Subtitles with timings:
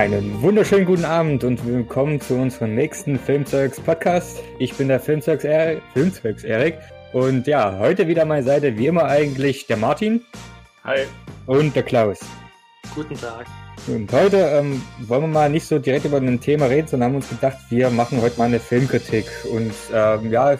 [0.00, 4.42] Einen wunderschönen guten Abend und willkommen zu unserem nächsten Filmzeugs Podcast.
[4.58, 6.78] Ich bin der Filmzeugs Erik, Filmzeugs Erik
[7.12, 10.22] und ja, heute wieder an meiner Seite wie immer eigentlich der Martin.
[10.84, 11.00] Hi.
[11.44, 12.18] Und der Klaus.
[12.94, 13.44] Guten Tag.
[13.88, 17.16] Und heute ähm, wollen wir mal nicht so direkt über ein Thema reden, sondern haben
[17.16, 19.26] uns gedacht, wir machen heute mal eine Filmkritik.
[19.52, 20.56] Und ähm, ja,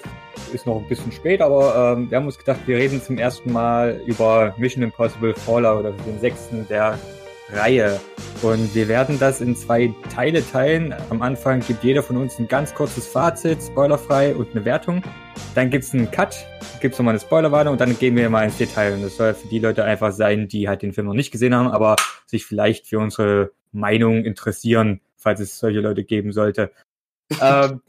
[0.52, 3.50] ist noch ein bisschen spät, aber ähm, wir haben uns gedacht, wir reden zum ersten
[3.50, 6.98] Mal über Mission Impossible Fallout, also den sechsten der
[7.52, 8.00] Reihe.
[8.42, 10.94] Und wir werden das in zwei Teile teilen.
[11.10, 15.02] Am Anfang gibt jeder von uns ein ganz kurzes Fazit, spoilerfrei und eine Wertung.
[15.54, 16.46] Dann gibt es einen Cut,
[16.80, 18.94] gibt es nochmal eine Spoilerwarnung und dann gehen wir mal ins Detail.
[18.94, 21.54] Und das soll für die Leute einfach sein, die halt den Film noch nicht gesehen
[21.54, 21.96] haben, aber
[22.26, 26.72] sich vielleicht für unsere Meinung interessieren, falls es solche Leute geben sollte.
[27.42, 27.82] ähm,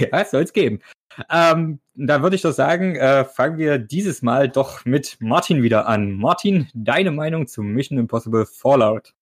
[0.00, 0.80] ja, soll es geben.
[1.30, 5.86] Ähm, da würde ich doch sagen, äh, fangen wir dieses Mal doch mit Martin wieder
[5.86, 6.12] an.
[6.12, 9.14] Martin, deine Meinung zu Mission Impossible Fallout?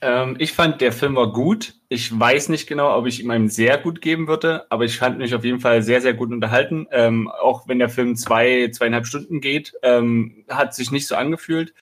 [0.00, 1.74] Ähm, ich fand, der Film war gut.
[1.88, 5.18] Ich weiß nicht genau, ob ich ihm einen sehr gut geben würde, aber ich fand
[5.18, 6.88] mich auf jeden Fall sehr, sehr gut unterhalten.
[6.90, 11.72] Ähm, auch wenn der Film zwei, zweieinhalb Stunden geht, ähm, hat sich nicht so angefühlt.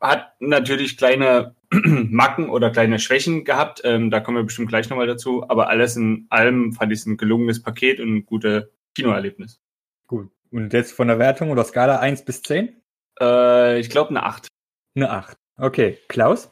[0.00, 3.82] Hat natürlich kleine Macken oder kleine Schwächen gehabt.
[3.84, 5.48] Ähm, da kommen wir bestimmt gleich nochmal dazu.
[5.48, 9.60] Aber alles in allem fand ich es ein gelungenes Paket und ein gutes Kinoerlebnis.
[10.06, 10.30] Gut.
[10.50, 12.80] Und jetzt von der Wertung oder Skala 1 bis 10?
[13.20, 14.48] Äh, ich glaube eine 8.
[14.96, 15.36] Eine 8.
[15.58, 15.98] Okay.
[16.08, 16.50] Klaus?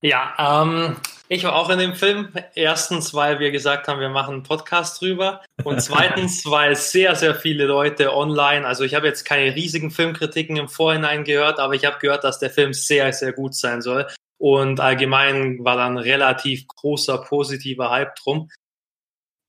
[0.00, 0.96] Ja, ähm,
[1.28, 2.32] ich war auch in dem Film.
[2.54, 5.42] Erstens, weil wir gesagt haben, wir machen einen Podcast drüber.
[5.62, 10.56] Und zweitens, weil sehr, sehr viele Leute online, also ich habe jetzt keine riesigen Filmkritiken
[10.56, 14.06] im Vorhinein gehört, aber ich habe gehört, dass der Film sehr, sehr gut sein soll.
[14.38, 18.48] Und allgemein war dann relativ großer positiver Hype drum.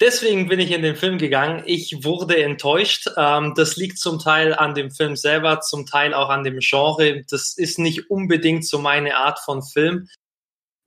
[0.02, 1.61] Deswegen bin ich in den Film gegangen.
[1.66, 3.09] Ich wurde enttäuscht.
[3.17, 7.23] Ähm, das liegt zum Teil an dem Film selber, zum Teil auch an dem Genre.
[7.30, 10.08] Das ist nicht unbedingt so meine Art von Film.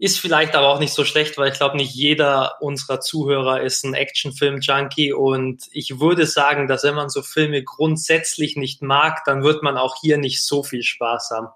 [0.02, 3.84] Ist vielleicht aber auch nicht so schlecht, weil ich glaube, nicht jeder unserer Zuhörer ist
[3.84, 9.44] ein Actionfilm-Junkie und ich würde sagen, dass wenn man so Filme grundsätzlich nicht mag, dann
[9.44, 11.46] wird man auch hier nicht so viel Spaß haben.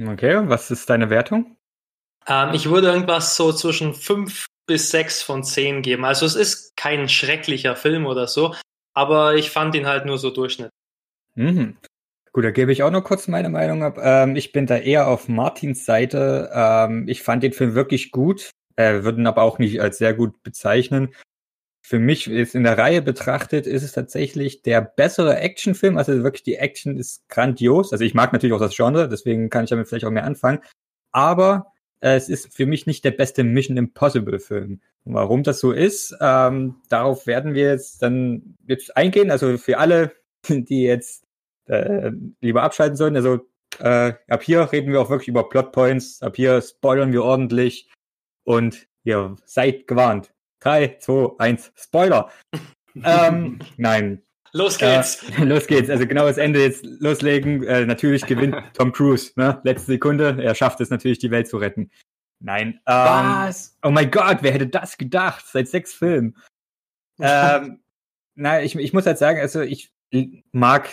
[0.00, 1.58] Okay, was ist deine Wertung?
[2.26, 6.06] Ähm, ich würde irgendwas so zwischen fünf bis sechs von zehn geben.
[6.06, 8.54] Also es ist kein schrecklicher Film oder so,
[8.94, 10.70] aber ich fand ihn halt nur so Durchschnitt.
[11.34, 11.76] Mhm.
[12.32, 13.98] Gut, da gebe ich auch noch kurz meine Meinung ab.
[14.02, 16.50] Ähm, ich bin da eher auf Martins Seite.
[16.52, 20.14] Ähm, ich fand den Film wirklich gut, äh, würde ihn aber auch nicht als sehr
[20.14, 21.14] gut bezeichnen.
[21.82, 25.96] Für mich ist in der Reihe betrachtet, ist es tatsächlich der bessere Actionfilm.
[25.96, 27.92] Also wirklich die Action ist grandios.
[27.92, 30.60] Also ich mag natürlich auch das Genre, deswegen kann ich damit vielleicht auch mehr anfangen.
[31.12, 34.80] Aber äh, es ist für mich nicht der beste Mission Impossible Film.
[35.04, 39.30] Warum das so ist, ähm, darauf werden wir jetzt dann jetzt eingehen.
[39.30, 40.12] Also für alle,
[40.48, 41.24] die jetzt
[41.68, 43.16] äh, lieber abschalten sollen.
[43.16, 43.40] Also
[43.78, 46.22] äh, ab hier reden wir auch wirklich über Plotpoints.
[46.22, 47.90] Ab hier spoilern wir ordentlich.
[48.44, 50.32] Und ihr seid gewarnt.
[50.60, 52.30] 3, 2, 1, Spoiler.
[53.04, 54.22] ähm, nein.
[54.52, 55.22] Los geht's.
[55.38, 55.90] Äh, los geht's.
[55.90, 57.62] Also genau das Ende jetzt loslegen.
[57.64, 59.32] Äh, natürlich gewinnt Tom Cruise.
[59.36, 59.60] Ne?
[59.62, 60.38] Letzte Sekunde.
[60.42, 61.90] Er schafft es natürlich, die Welt zu retten.
[62.40, 62.80] Nein.
[62.86, 63.76] Ähm, Was?
[63.82, 65.44] Oh mein Gott, wer hätte das gedacht?
[65.46, 66.36] Seit sechs Filmen.
[67.20, 67.80] ähm,
[68.34, 69.92] na, ich, ich muss halt sagen, also ich
[70.52, 70.88] mag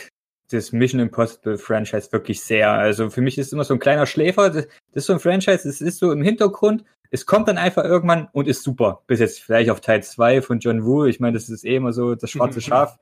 [0.52, 2.72] das Mission Impossible Franchise wirklich sehr.
[2.72, 4.50] Also für mich ist es immer so ein kleiner Schläfer.
[4.50, 6.84] Das, das ist so ein Franchise, es ist so im Hintergrund.
[7.12, 9.04] Es kommt dann einfach irgendwann und ist super.
[9.08, 11.06] Bis jetzt vielleicht auf Teil 2 von John Woo.
[11.06, 12.98] Ich meine, das ist eh immer so das schwarze Schaf.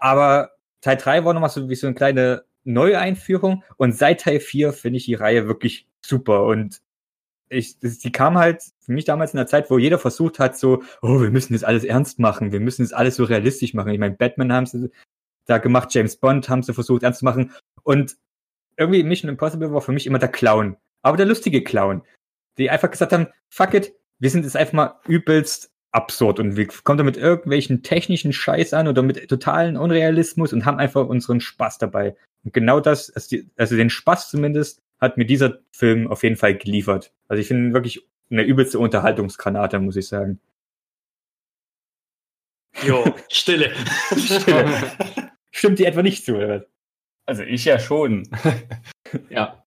[0.00, 3.62] Aber Teil 3 war nochmal so wie so eine kleine Neueinführung.
[3.76, 6.44] Und seit Teil 4 finde ich die Reihe wirklich super.
[6.44, 6.80] Und
[7.48, 10.58] ich, das, die kam halt für mich damals in der Zeit, wo jeder versucht hat,
[10.58, 13.92] so, oh, wir müssen das alles ernst machen, wir müssen das alles so realistisch machen.
[13.92, 14.90] Ich meine, Batman haben sie
[15.48, 15.92] da gemacht.
[15.92, 17.52] James Bond haben sie versucht ernst zu machen.
[17.82, 18.16] Und
[18.76, 20.76] irgendwie Mission Impossible war für mich immer der Clown.
[21.02, 22.02] Aber der lustige Clown.
[22.58, 26.66] Die einfach gesagt haben, fuck it, wir sind jetzt einfach mal übelst absurd und wir
[26.66, 31.40] kommen da mit irgendwelchen technischen Scheiß an oder mit totalen Unrealismus und haben einfach unseren
[31.40, 32.16] Spaß dabei.
[32.44, 33.10] Und genau das,
[33.56, 37.12] also den Spaß zumindest, hat mir dieser Film auf jeden Fall geliefert.
[37.28, 40.40] Also ich finde wirklich eine übelste Unterhaltungsgranate, muss ich sagen.
[42.82, 43.72] Jo, Stille.
[44.16, 44.92] Stille.
[45.58, 46.66] Stimmt die etwa nicht zu, oder?
[47.26, 48.28] Also ich ja schon.
[49.28, 49.64] ja.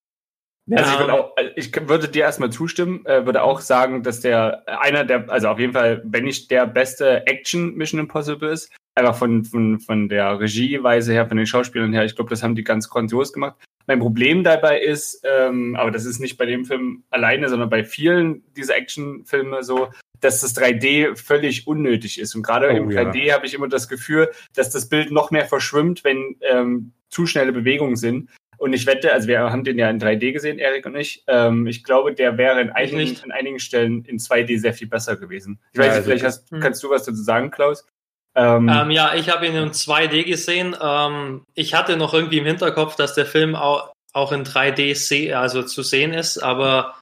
[0.71, 4.63] Also ich, würde auch, ich würde dir erstmal zustimmen, äh, würde auch sagen, dass der
[4.67, 9.17] einer der, also auf jeden Fall, wenn nicht der beste Action Mission Impossible ist, einfach
[9.17, 12.63] von, von, von der Regieweise her, von den Schauspielern her, ich glaube, das haben die
[12.63, 13.57] ganz grandios gemacht.
[13.85, 17.83] Mein Problem dabei ist, ähm, aber das ist nicht bei dem Film alleine, sondern bei
[17.83, 19.89] vielen dieser Actionfilme so,
[20.21, 22.35] dass das 3D völlig unnötig ist.
[22.35, 23.35] Und gerade oh, im 3D ja.
[23.35, 27.51] habe ich immer das Gefühl, dass das Bild noch mehr verschwimmt, wenn ähm, zu schnelle
[27.51, 28.29] Bewegungen sind.
[28.57, 31.23] Und ich wette, also wir haben den ja in 3D gesehen, Erik und ich.
[31.27, 35.18] Ähm, ich glaube, der wäre in einigen, in einigen Stellen in 2D sehr viel besser
[35.18, 35.59] gewesen.
[35.73, 36.59] Ich weiß ja, nicht, also vielleicht hast, hm.
[36.59, 37.88] kannst du was dazu sagen, Klaus?
[38.35, 40.75] Ähm, ähm, ja, ich habe ihn in 2D gesehen.
[40.79, 45.63] Ähm, ich hatte noch irgendwie im Hinterkopf, dass der Film auch, auch in 3D also
[45.63, 47.00] zu sehen ist, aber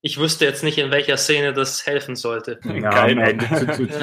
[0.00, 2.60] ich wüsste jetzt nicht, in welcher Szene das helfen sollte.
[2.64, 3.34] Ja, Keine.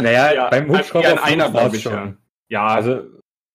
[0.02, 2.18] naja, ja, beim Hubschrauber einer war es schon.
[2.50, 2.68] Ja.
[2.68, 3.04] Also,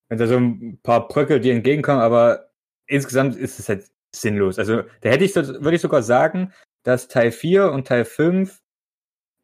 [0.09, 2.51] wenn da so ein paar Bröckel dir entgegenkommen, aber
[2.87, 3.85] insgesamt ist es halt
[4.15, 4.59] sinnlos.
[4.59, 6.53] Also, da hätte ich, würde ich sogar sagen,
[6.83, 8.61] dass Teil 4 und Teil 5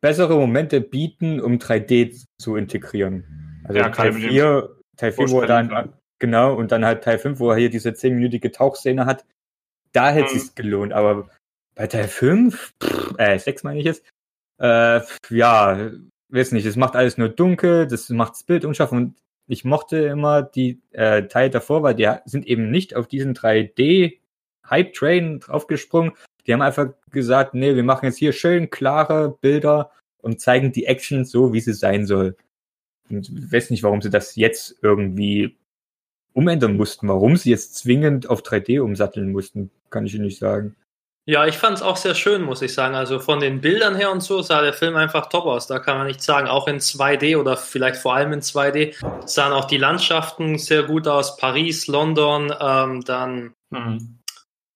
[0.01, 3.63] bessere Momente bieten, um 3D zu integrieren.
[3.65, 7.41] Also ja, Teil 4, Teil 4, wo er dann, genau, und dann halt Teil 5,
[7.41, 9.25] wo er hier diese 10-minütige Tauchszene hat,
[9.93, 10.37] da hätte mhm.
[10.37, 11.29] es sich gelohnt, aber
[11.76, 12.75] bei Teil 5,
[13.19, 14.02] äh, 6 meine ich jetzt,
[14.58, 15.00] äh,
[15.31, 15.90] ja,
[16.31, 19.14] weiß nicht, es macht alles nur dunkel, das macht das Bild unscharf und
[19.46, 24.19] ich mochte immer die äh, Teil davor, weil die sind eben nicht auf diesen 3D
[24.69, 26.12] Hype Train draufgesprungen.
[26.46, 30.87] Die haben einfach gesagt, nee, wir machen jetzt hier schön klare Bilder und zeigen die
[30.87, 32.37] Action so, wie sie sein soll.
[33.08, 35.56] Und ich weiß nicht, warum sie das jetzt irgendwie
[36.32, 40.75] umändern mussten, warum sie jetzt zwingend auf 3D umsatteln mussten, kann ich Ihnen nicht sagen.
[41.28, 42.94] Ja, ich fand es auch sehr schön, muss ich sagen.
[42.94, 45.67] Also von den Bildern her und so sah der Film einfach top aus.
[45.67, 46.46] Da kann man nichts sagen.
[46.46, 48.94] Auch in 2D oder vielleicht vor allem in 2D
[49.26, 51.37] sahen auch die Landschaften sehr gut aus.
[51.37, 54.20] Paris, London, ähm, dann mhm.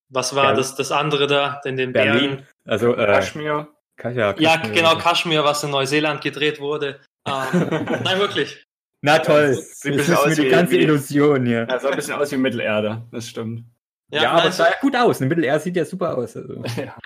[0.08, 0.54] was war ja.
[0.54, 2.30] das, das andere da in den Berlin.
[2.30, 2.46] Bergen?
[2.66, 3.68] Also äh, Kaschmir.
[4.02, 6.98] Ja, ja, genau, Kaschmir, was in Neuseeland gedreht wurde.
[7.28, 7.68] Ähm,
[8.02, 8.66] nein, wirklich.
[9.02, 11.66] Na toll, das, das ist mir die ganze wie, Illusion hier.
[11.68, 13.64] Ja, sah ein bisschen aus wie Mittelerde, das stimmt.
[14.10, 15.20] Ja, ja aber es sah ja gut aus.
[15.20, 16.36] Eine Mittelerde sieht ja super aus.
[16.36, 16.62] Also.
[16.76, 16.96] Ja.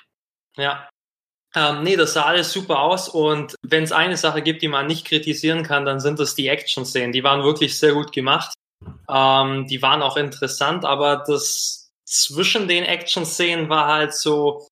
[0.57, 0.89] ja.
[1.57, 4.89] Ähm, nee, das sah alles super aus und wenn es eine Sache gibt, die man
[4.89, 7.13] nicht kritisieren kann, dann sind es die Action-Szenen.
[7.13, 8.55] Die waren wirklich sehr gut gemacht.
[9.09, 14.67] Ähm, die waren auch interessant, aber das zwischen den Action-Szenen war halt so,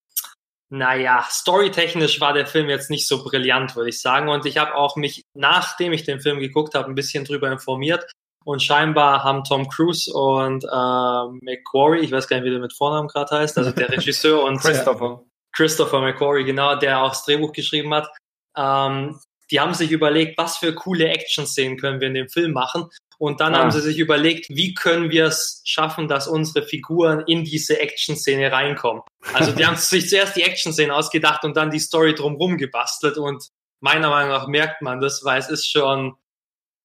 [0.70, 4.29] naja, storytechnisch war der Film jetzt nicht so brillant, würde ich sagen.
[4.29, 8.11] Und ich habe auch mich, nachdem ich den Film geguckt habe, ein bisschen drüber informiert.
[8.44, 12.75] Und scheinbar haben Tom Cruise und äh, McQuarrie, ich weiß gar nicht, wie der mit
[12.75, 15.23] Vornamen gerade heißt, also der Regisseur und Christopher.
[15.53, 18.09] Christopher McQuarrie, genau, der auch das Drehbuch geschrieben hat.
[18.56, 19.19] Ähm,
[19.50, 22.89] die haben sich überlegt, was für coole Action-Szenen können wir in dem Film machen.
[23.19, 23.59] Und dann ah.
[23.59, 28.50] haben sie sich überlegt, wie können wir es schaffen, dass unsere Figuren in diese Action-Szene
[28.50, 29.03] reinkommen.
[29.35, 33.19] Also die haben sich zuerst die Action-Szene ausgedacht und dann die Story drumherum gebastelt.
[33.19, 33.49] Und
[33.81, 36.17] meiner Meinung nach merkt man das, weil es ist schon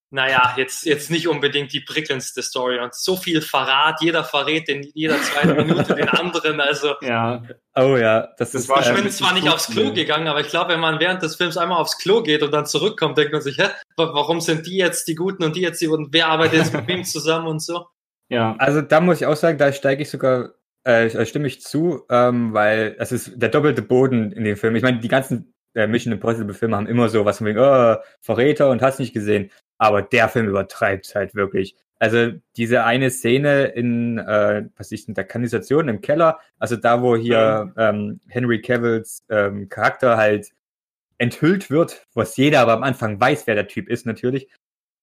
[0.09, 4.89] naja, jetzt, jetzt nicht unbedingt die prickelndste Story und so viel Verrat, jeder verrät in
[4.94, 6.94] jeder zweiten Minute den anderen, also.
[7.01, 7.44] Ja.
[7.75, 10.48] Oh ja, das, das ist war Ich bin zwar nicht aufs Klo gegangen, aber ich
[10.48, 13.42] glaube, wenn man während des Films einmal aufs Klo geht und dann zurückkommt, denkt man
[13.42, 13.68] sich, hä,
[13.98, 16.88] warum sind die jetzt die Guten und die jetzt die und wer arbeitet jetzt mit
[16.88, 17.86] wem zusammen und so?
[18.30, 18.56] Ja.
[18.59, 20.51] Also da muss ich auch sagen, da steige ich sogar,
[20.86, 24.75] äh, stimme ich zu, ähm, weil es ist der doppelte Boden in dem Film.
[24.75, 27.95] Ich meine, die ganzen äh, Mission Impossible Filme haben immer so was von wegen, oh,
[28.21, 29.51] Verräter und hast nicht gesehen.
[29.77, 31.75] Aber der Film übertreibt halt wirklich.
[32.00, 37.01] Also diese eine Szene in, äh, was ist in der Kanalisation im Keller, also da,
[37.01, 40.51] wo hier ähm, Henry Cavills ähm, Charakter halt
[41.18, 44.47] enthüllt wird, was jeder aber am Anfang weiß, wer der Typ ist natürlich.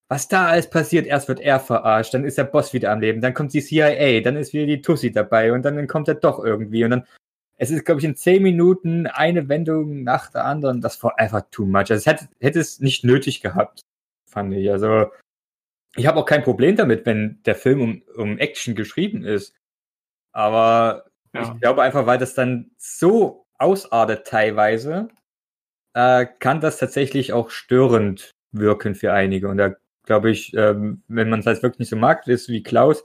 [0.09, 3.21] Was da alles passiert, erst wird er verarscht, dann ist der Boss wieder am Leben,
[3.21, 6.45] dann kommt die CIA, dann ist wieder die Tussi dabei und dann kommt er doch
[6.45, 7.07] irgendwie und dann
[7.57, 10.81] es ist, glaube ich, in zehn Minuten eine Wendung nach der anderen.
[10.81, 11.91] Das war einfach too much.
[11.91, 13.85] Also es hätte, hätte es nicht nötig gehabt
[14.35, 14.71] fand ich.
[14.71, 15.11] Also
[15.97, 19.55] ich habe auch kein Problem damit, wenn der Film um, um Action geschrieben ist.
[20.33, 21.43] Aber ja.
[21.43, 25.09] ich glaube einfach, weil das dann so ausartet teilweise,
[25.95, 29.49] äh, kann das tatsächlich auch störend wirken für einige.
[29.49, 29.75] Und da
[30.05, 33.05] glaube ich, ähm, wenn man es halt wirklich nicht so mag, ist wie Klaus,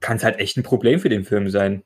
[0.00, 1.82] kann es halt echt ein Problem für den Film sein.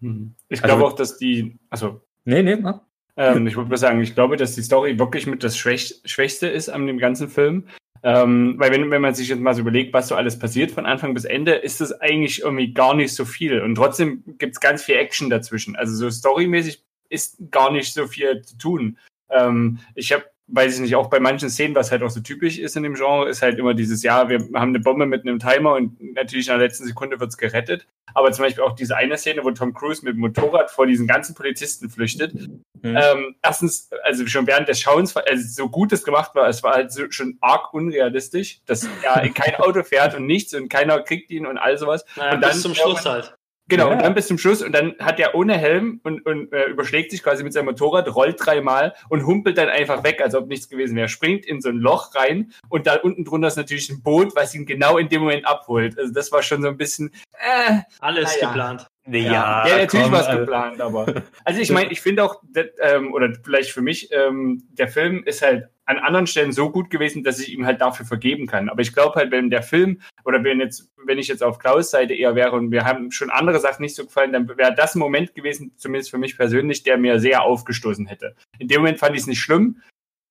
[0.00, 0.34] Mhm.
[0.48, 2.00] Ich glaube also, auch, dass die, also.
[2.24, 2.80] Nee, nee, mach.
[3.20, 6.48] Ähm, ich würde mal sagen, ich glaube, dass die Story wirklich mit das Schwäch Schwächste
[6.48, 7.66] ist an dem ganzen Film.
[8.02, 10.86] Ähm, weil wenn, wenn man sich jetzt mal so überlegt, was so alles passiert von
[10.86, 13.60] Anfang bis Ende, ist das eigentlich irgendwie gar nicht so viel.
[13.60, 15.76] Und trotzdem gibt es ganz viel Action dazwischen.
[15.76, 18.96] Also so storymäßig ist gar nicht so viel zu tun.
[19.28, 22.58] Ähm, ich habe weiß ich nicht, auch bei manchen Szenen, was halt auch so typisch
[22.58, 25.38] ist in dem Genre, ist halt immer dieses, ja, wir haben eine Bombe mit einem
[25.38, 27.86] Timer und natürlich in der letzten Sekunde wird's gerettet.
[28.14, 31.06] Aber zum Beispiel auch diese eine Szene, wo Tom Cruise mit dem Motorrad vor diesen
[31.06, 32.34] ganzen Polizisten flüchtet.
[32.34, 32.62] Mhm.
[32.82, 36.74] Ähm, erstens, also schon während des Schauens, also so gut es gemacht war, es war
[36.74, 41.00] halt so, schon arg unrealistisch, dass er in kein Auto fährt und nichts und keiner
[41.02, 42.04] kriegt ihn und all sowas.
[42.16, 43.36] Naja, und dann bis zum Schluss halt.
[43.70, 43.92] Genau, ja.
[43.94, 47.12] und dann bis zum Schluss und dann hat er ohne Helm und, und äh, überschlägt
[47.12, 50.68] sich quasi mit seinem Motorrad, rollt dreimal und humpelt dann einfach weg, als ob nichts
[50.68, 51.08] gewesen wäre.
[51.08, 54.54] Springt in so ein Loch rein und da unten drunter ist natürlich ein Boot, was
[54.54, 55.98] ihn genau in dem Moment abholt.
[55.98, 58.48] Also das war schon so ein bisschen äh, alles ja.
[58.48, 58.86] geplant.
[59.18, 61.06] Ja, ja, natürlich war es also geplant, aber.
[61.44, 65.24] Also ich meine, ich finde auch, das, ähm, oder vielleicht für mich, ähm, der Film
[65.24, 68.68] ist halt an anderen Stellen so gut gewesen, dass ich ihm halt dafür vergeben kann.
[68.68, 71.90] Aber ich glaube halt, wenn der Film oder wenn jetzt, wenn ich jetzt auf Klaus
[71.90, 74.94] Seite eher wäre und wir haben schon andere Sachen nicht so gefallen, dann wäre das
[74.94, 78.36] ein Moment gewesen, zumindest für mich persönlich, der mir sehr aufgestoßen hätte.
[78.58, 79.82] In dem Moment fand ich es nicht schlimm,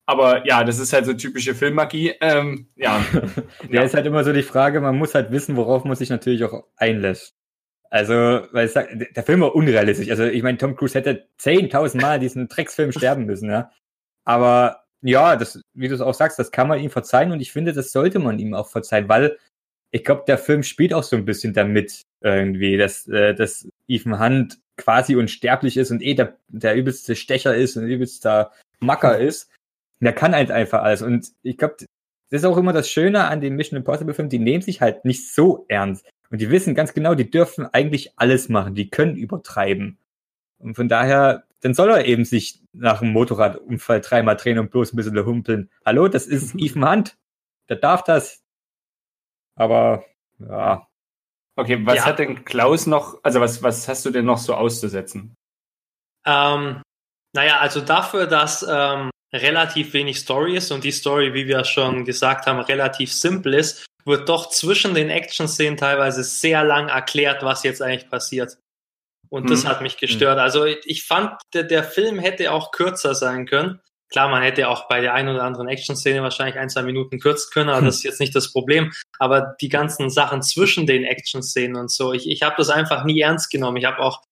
[0.10, 2.16] aber ja, das ist halt so typische Filmmagie.
[2.22, 3.06] Ähm, ja.
[3.70, 6.44] ja, ist halt immer so die Frage, man muss halt wissen, worauf man sich natürlich
[6.46, 7.39] auch einlässt.
[7.90, 8.14] Also,
[8.52, 10.10] weil ich sag, der Film war unrealistisch.
[10.10, 13.72] Also, ich meine, Tom Cruise hätte 10.000 Mal diesen Drecksfilm sterben müssen, ja.
[14.26, 17.52] Aber ja, das, wie du es auch sagst, das kann man ihm verzeihen und ich
[17.52, 19.38] finde, das sollte man ihm auch verzeihen, weil
[19.92, 24.20] ich glaube, der Film spielt auch so ein bisschen damit irgendwie, dass, äh, dass Ethan
[24.20, 29.50] Hunt quasi unsterblich ist und eh der, der übelste Stecher ist und übelster Macker ist.
[30.00, 31.02] Und der kann halt einfach alles.
[31.02, 31.76] Und ich glaube,
[32.30, 35.06] das ist auch immer das Schöne an den Mission Impossible Filmen, die nehmen sich halt
[35.06, 36.08] nicht so ernst.
[36.30, 39.98] Und die wissen ganz genau, die dürfen eigentlich alles machen, die können übertreiben.
[40.60, 44.94] Und von daher, dann soll er eben sich nach einem Motorradunfall dreimal drehen und bloß
[44.94, 45.70] ein bisschen humpeln.
[45.86, 47.18] Hallo, das ist Ethan Hunt.
[47.68, 48.44] Der darf das.
[49.56, 50.06] Aber,
[50.40, 50.88] ja.
[51.56, 52.06] Okay, was ja.
[52.06, 55.36] hat denn Klaus noch, also was, was hast du denn noch so auszusetzen?
[56.26, 56.82] Ähm,
[57.34, 62.06] naja, also dafür, dass ähm, relativ wenig Story ist und die Story, wie wir schon
[62.06, 67.64] gesagt haben, relativ simpel ist, wird doch zwischen den Action-Szenen teilweise sehr lang erklärt, was
[67.64, 68.58] jetzt eigentlich passiert.
[69.30, 69.50] Und mhm.
[69.50, 70.38] das hat mich gestört.
[70.38, 70.44] Mhm.
[70.44, 73.80] Also ich fand, der, der Film hätte auch kürzer sein können.
[74.12, 77.52] Klar, man hätte auch bei der einen oder anderen Action-Szene wahrscheinlich ein, zwei Minuten kürzen
[77.54, 77.86] können, aber hm.
[77.86, 78.92] das ist jetzt nicht das Problem.
[79.20, 83.20] Aber die ganzen Sachen zwischen den Action-Szenen und so, ich, ich habe das einfach nie
[83.20, 83.78] ernst genommen.
[83.78, 84.24] Ich habe auch,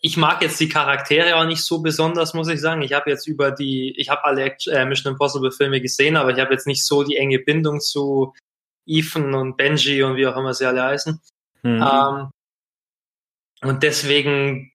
[0.00, 2.80] ich mag jetzt die Charaktere auch nicht so besonders, muss ich sagen.
[2.80, 6.30] Ich habe jetzt über die, ich habe alle Action, äh, Mission Impossible Filme gesehen, aber
[6.30, 8.32] ich habe jetzt nicht so die enge Bindung zu
[8.86, 11.20] Ethan und Benji und wie auch immer sie alle heißen.
[11.62, 11.82] Mhm.
[11.82, 12.30] Ähm,
[13.62, 14.72] und deswegen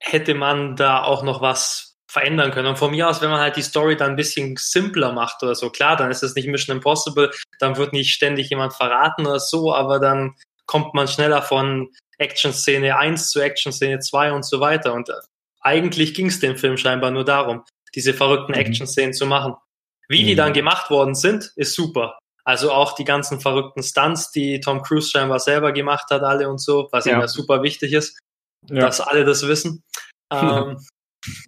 [0.00, 2.68] hätte man da auch noch was verändern können.
[2.68, 5.54] Und von mir aus, wenn man halt die Story dann ein bisschen simpler macht oder
[5.54, 9.40] so, klar, dann ist es nicht Mission Impossible, dann wird nicht ständig jemand verraten oder
[9.40, 10.34] so, aber dann
[10.66, 11.88] kommt man schneller von
[12.18, 14.92] Action-Szene 1 zu Action-Szene 2 und so weiter.
[14.92, 15.10] Und
[15.60, 17.64] eigentlich ging es dem Film scheinbar nur darum,
[17.94, 18.58] diese verrückten mhm.
[18.58, 19.54] Action-Szenen zu machen.
[20.08, 20.26] Wie mhm.
[20.26, 22.18] die dann gemacht worden sind, ist super.
[22.44, 26.58] Also auch die ganzen verrückten Stunts, die Tom Cruise scheinbar selber gemacht hat, alle und
[26.58, 27.20] so, was ja.
[27.20, 28.18] ja super wichtig ist,
[28.68, 28.80] ja.
[28.80, 29.82] dass alle das wissen.
[30.34, 30.78] Ähm,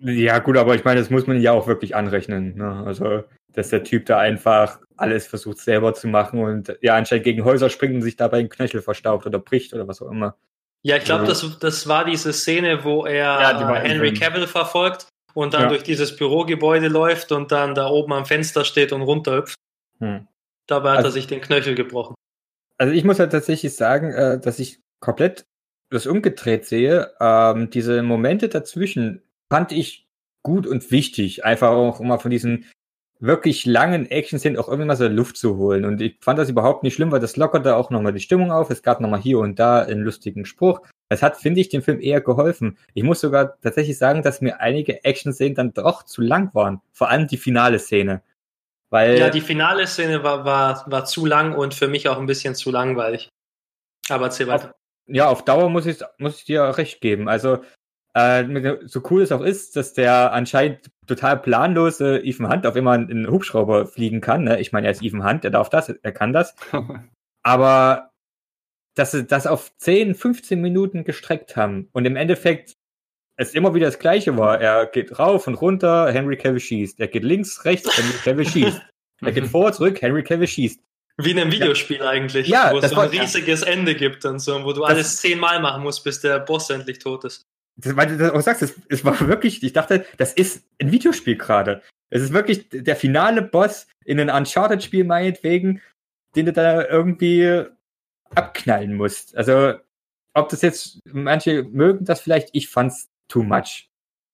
[0.00, 2.54] ja, gut, aber ich meine, das muss man ja auch wirklich anrechnen.
[2.54, 2.84] Ne?
[2.86, 3.24] Also,
[3.54, 7.70] dass der Typ da einfach alles versucht selber zu machen und ja, anscheinend gegen Häuser
[7.70, 10.36] springt und sich dabei ein Knöchel verstaucht oder bricht oder was auch immer.
[10.82, 15.54] Ja, ich glaube, das, das war diese Szene, wo er ja, Henry Cavill verfolgt und
[15.54, 15.68] dann ja.
[15.68, 19.56] durch dieses Bürogebäude läuft und dann da oben am Fenster steht und runterhüpft.
[20.00, 20.28] Hm.
[20.66, 22.14] Dabei hat also, er sich den Knöchel gebrochen.
[22.78, 25.44] Also ich muss ja halt tatsächlich sagen, äh, dass ich komplett
[25.90, 27.12] das umgedreht sehe.
[27.20, 30.08] Ähm, diese Momente dazwischen fand ich
[30.42, 31.44] gut und wichtig.
[31.44, 32.66] Einfach auch immer von diesen
[33.20, 35.84] wirklich langen Action-Szenen auch irgendwie mal so Luft zu holen.
[35.84, 38.70] Und ich fand das überhaupt nicht schlimm, weil das lockerte auch nochmal die Stimmung auf.
[38.70, 40.80] Es gab nochmal hier und da einen lustigen Spruch.
[41.08, 42.76] Das hat, finde ich, dem Film eher geholfen.
[42.92, 46.80] Ich muss sogar tatsächlich sagen, dass mir einige Action-Szenen dann doch zu lang waren.
[46.92, 48.22] Vor allem die finale Szene.
[48.90, 52.26] Weil ja, die finale Szene war, war, war zu lang und für mich auch ein
[52.26, 53.28] bisschen zu langweilig.
[54.08, 54.70] Aber erzähl weiter.
[54.70, 54.74] Auf,
[55.06, 57.28] ja, auf Dauer muss ich, muss ich dir recht geben.
[57.28, 57.58] Also,
[58.14, 62.92] äh, so cool es auch ist, dass der anscheinend total planlose Ethan Hunt auf immer
[62.92, 64.44] einen Hubschrauber fliegen kann.
[64.44, 64.60] Ne?
[64.60, 66.54] Ich meine, er ist Ethan Hunt, er darf das, er kann das.
[67.42, 68.10] Aber
[68.94, 72.76] dass sie das auf 10, 15 Minuten gestreckt haben und im Endeffekt
[73.36, 74.60] es immer wieder das Gleiche war.
[74.60, 77.00] Er geht rauf und runter, Henry Cavill schießt.
[77.00, 78.80] Er geht links, rechts, Henry Cavill schießt.
[79.22, 80.80] Er geht vor, zurück, Henry Cavill schießt.
[81.16, 82.08] Wie in einem Videospiel ja.
[82.08, 83.68] eigentlich, ja, wo es so ein riesiges ja.
[83.68, 86.98] Ende gibt und so, wo du das, alles zehnmal machen musst, bis der Boss endlich
[86.98, 87.42] tot ist.
[87.76, 91.36] Das, weil du auch sagst, es, es war wirklich, ich dachte, das ist ein Videospiel
[91.36, 91.82] gerade.
[92.10, 95.80] Es ist wirklich der finale Boss in einem Uncharted-Spiel meinetwegen,
[96.34, 97.64] den du da irgendwie
[98.34, 99.36] abknallen musst.
[99.36, 99.74] Also,
[100.34, 103.88] ob das jetzt, manche mögen das vielleicht, ich fand's too much.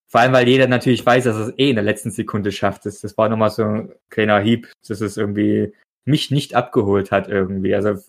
[0.07, 2.85] Vor allem, weil jeder natürlich weiß, dass es eh in der letzten Sekunde schafft.
[2.85, 5.73] Das, das war nochmal so ein kleiner Hieb, dass es irgendwie
[6.05, 7.73] mich nicht abgeholt hat irgendwie.
[7.73, 8.01] Also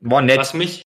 [0.00, 0.38] war nett.
[0.38, 0.82] Was mich,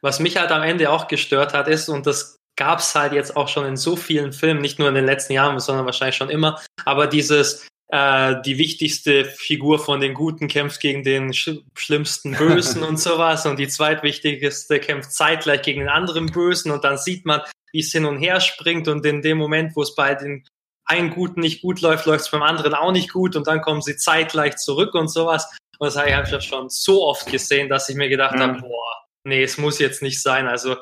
[0.00, 3.36] was mich halt am Ende auch gestört hat, ist, und das gab es halt jetzt
[3.36, 6.30] auch schon in so vielen Filmen, nicht nur in den letzten Jahren, sondern wahrscheinlich schon
[6.30, 12.32] immer, aber dieses, äh, die wichtigste Figur von den Guten kämpft gegen den sch schlimmsten
[12.32, 17.26] Bösen und sowas und die zweitwichtigste kämpft zeitgleich gegen den anderen Bösen und dann sieht
[17.26, 20.46] man, wie es hin und her springt und in dem Moment, wo es bei den
[20.86, 23.82] einen Guten nicht gut läuft, läuft es beim anderen auch nicht gut und dann kommen
[23.82, 25.46] sie zeitgleich zurück und sowas.
[25.78, 28.40] Und das habe ich ja schon so oft gesehen, dass ich mir gedacht mhm.
[28.40, 30.48] habe, boah, nee, es muss jetzt nicht sein.
[30.48, 30.76] Also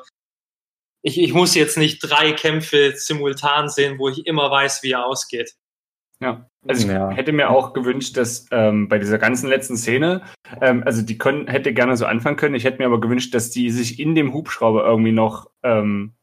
[1.01, 5.05] ich, ich muss jetzt nicht drei Kämpfe simultan sehen, wo ich immer weiß, wie er
[5.05, 5.53] ausgeht.
[6.21, 7.09] Ja, also ich ja.
[7.09, 10.21] hätte mir auch gewünscht, dass ähm, bei dieser ganzen letzten Szene,
[10.61, 13.49] ähm, also die können, hätte gerne so anfangen können, ich hätte mir aber gewünscht, dass
[13.49, 16.13] die sich in dem Hubschrauber irgendwie noch ähm,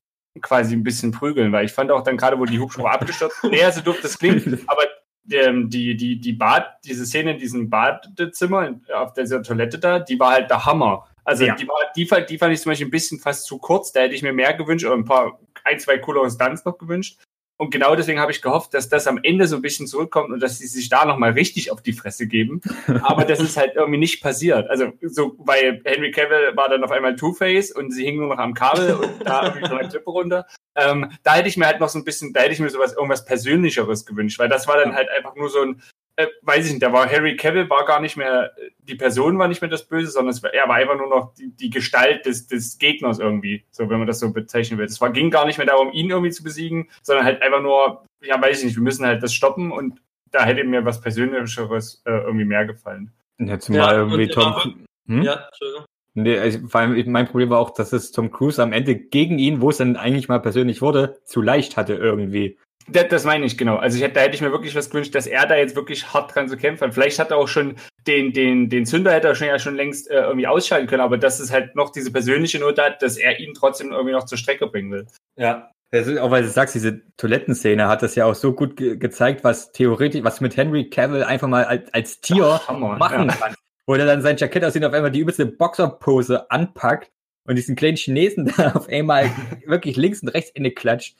[0.40, 3.52] quasi ein bisschen prügeln, weil ich fand auch dann gerade, wo die Hubschrauber abgestürzt sind,
[3.52, 4.84] naja, so doof das klingt, aber
[5.30, 10.18] ähm, die, die, die Bad, diese Szene in diesem Badezimmer auf dieser Toilette da, die
[10.18, 11.06] war halt der Hammer.
[11.24, 11.54] Also ja.
[11.54, 13.92] die, war, die, fand, die fand ich zum Beispiel ein bisschen fast zu kurz.
[13.92, 17.20] Da hätte ich mir mehr gewünscht oder ein paar, ein, zwei coolere Stunts noch gewünscht.
[17.60, 20.40] Und genau deswegen habe ich gehofft, dass das am Ende so ein bisschen zurückkommt und
[20.40, 22.60] dass sie sich da nochmal richtig auf die Fresse geben.
[23.02, 24.70] Aber das ist halt irgendwie nicht passiert.
[24.70, 28.38] Also so, weil Henry Cavill war dann auf einmal Two-Face und sie hing nur noch
[28.38, 30.46] am Kabel und da irgendwie so eine Klippe runter.
[30.76, 32.92] Ähm, da hätte ich mir halt noch so ein bisschen, da hätte ich mir sowas,
[32.92, 35.82] irgendwas Persönlicheres gewünscht, weil das war dann halt einfach nur so ein,
[36.18, 39.46] äh, weiß ich nicht, da war Harry Cavill war gar nicht mehr, die Person war
[39.46, 42.26] nicht mehr das Böse, sondern es war, er war einfach nur noch die, die Gestalt
[42.26, 44.86] des, des Gegners irgendwie, so wenn man das so bezeichnen will.
[44.86, 48.04] Es war, ging gar nicht mehr darum, ihn irgendwie zu besiegen, sondern halt einfach nur,
[48.20, 50.00] ja, weiß ich nicht, wir müssen halt das stoppen und
[50.32, 53.12] da hätte mir was Persönlicheres äh, irgendwie mehr gefallen.
[53.38, 54.86] Jetzt mal ja, irgendwie Tom.
[55.06, 55.22] Hm?
[55.22, 55.84] Ja, Entschuldigung.
[56.14, 59.38] Nee, also, vor allem mein Problem war auch, dass es Tom Cruise am Ende gegen
[59.38, 62.58] ihn, wo es dann eigentlich mal persönlich wurde, zu leicht hatte irgendwie.
[62.90, 63.76] Das, das meine ich, genau.
[63.76, 66.12] Also ich hätte, da hätte ich mir wirklich was gewünscht, dass er da jetzt wirklich
[66.12, 66.94] hart dran zu kämpfen hat.
[66.94, 67.76] Vielleicht hat er auch schon
[68.06, 71.18] den, den, den Zünder hätte er schon ja schon längst äh, irgendwie ausschalten können, aber
[71.18, 74.38] dass es halt noch diese persönliche Note hat, dass er ihn trotzdem irgendwie noch zur
[74.38, 75.06] Strecke bringen will.
[75.36, 75.70] Ja.
[75.90, 79.42] Ist, auch weil du sagst, diese Toilettenszene hat das ja auch so gut ge gezeigt,
[79.42, 83.34] was theoretisch, was mit Henry Cavill einfach mal als, als Tier Ach, machen ja.
[83.34, 83.54] kann.
[83.86, 87.10] Wo er dann sein Jackett aussieht, auf einmal die übelste Boxerpose anpackt
[87.44, 89.30] und diesen kleinen Chinesen da auf einmal
[89.64, 91.16] wirklich links und rechts in die klatscht.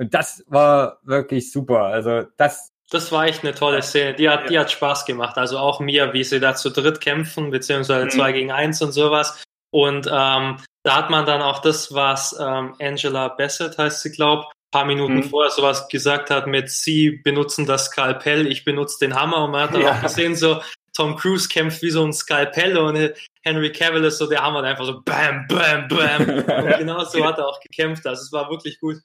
[0.00, 1.84] Und das war wirklich super.
[1.84, 2.70] Also das.
[2.90, 4.14] Das war echt eine tolle Szene.
[4.14, 5.36] Die hat, die hat Spaß gemacht.
[5.36, 8.10] Also auch mir, wie sie da zu dritt kämpfen, beziehungsweise mhm.
[8.10, 9.44] zwei gegen eins und sowas.
[9.70, 14.46] Und ähm, da hat man dann auch das, was ähm, Angela Bassett heißt sie, glaube
[14.70, 15.24] paar Minuten mhm.
[15.24, 19.62] vorher sowas gesagt hat mit sie benutzen das Skalpell, ich benutze den Hammer und man
[19.62, 19.92] hat dann ja.
[19.92, 20.62] auch gesehen so
[20.96, 24.84] Tom Cruise kämpft wie so ein Skalpell und Henry Cavill ist so der Hammer einfach
[24.84, 26.28] so bam bam bam
[26.64, 28.96] und genau so hat er auch gekämpft also es war wirklich gut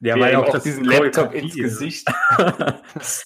[0.00, 2.08] ja, weil auch, auch diesen Laptop ins Gesicht.
[2.38, 3.24] also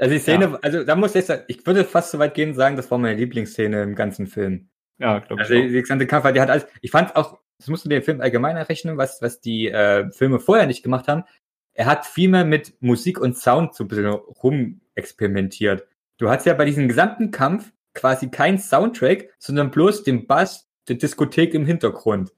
[0.00, 0.58] die Szene, ja.
[0.62, 2.98] also da muss ich sagen, ich würde fast so weit gehen und sagen, das war
[2.98, 4.68] meine Lieblingsszene im ganzen Film.
[4.98, 5.50] Ja, glaube ich.
[5.50, 8.20] Also die gesamte Kampf, die hat alles, ich fand auch, das musst du den Film
[8.20, 11.24] allgemein errechnen, was, was die äh, Filme vorher nicht gemacht haben.
[11.72, 15.86] Er hat viel mehr mit Musik und Sound so ein bisschen rumexperimentiert.
[16.18, 20.96] Du hast ja bei diesem gesamten Kampf quasi kein Soundtrack, sondern bloß den Bass der
[20.96, 22.32] Diskothek im Hintergrund.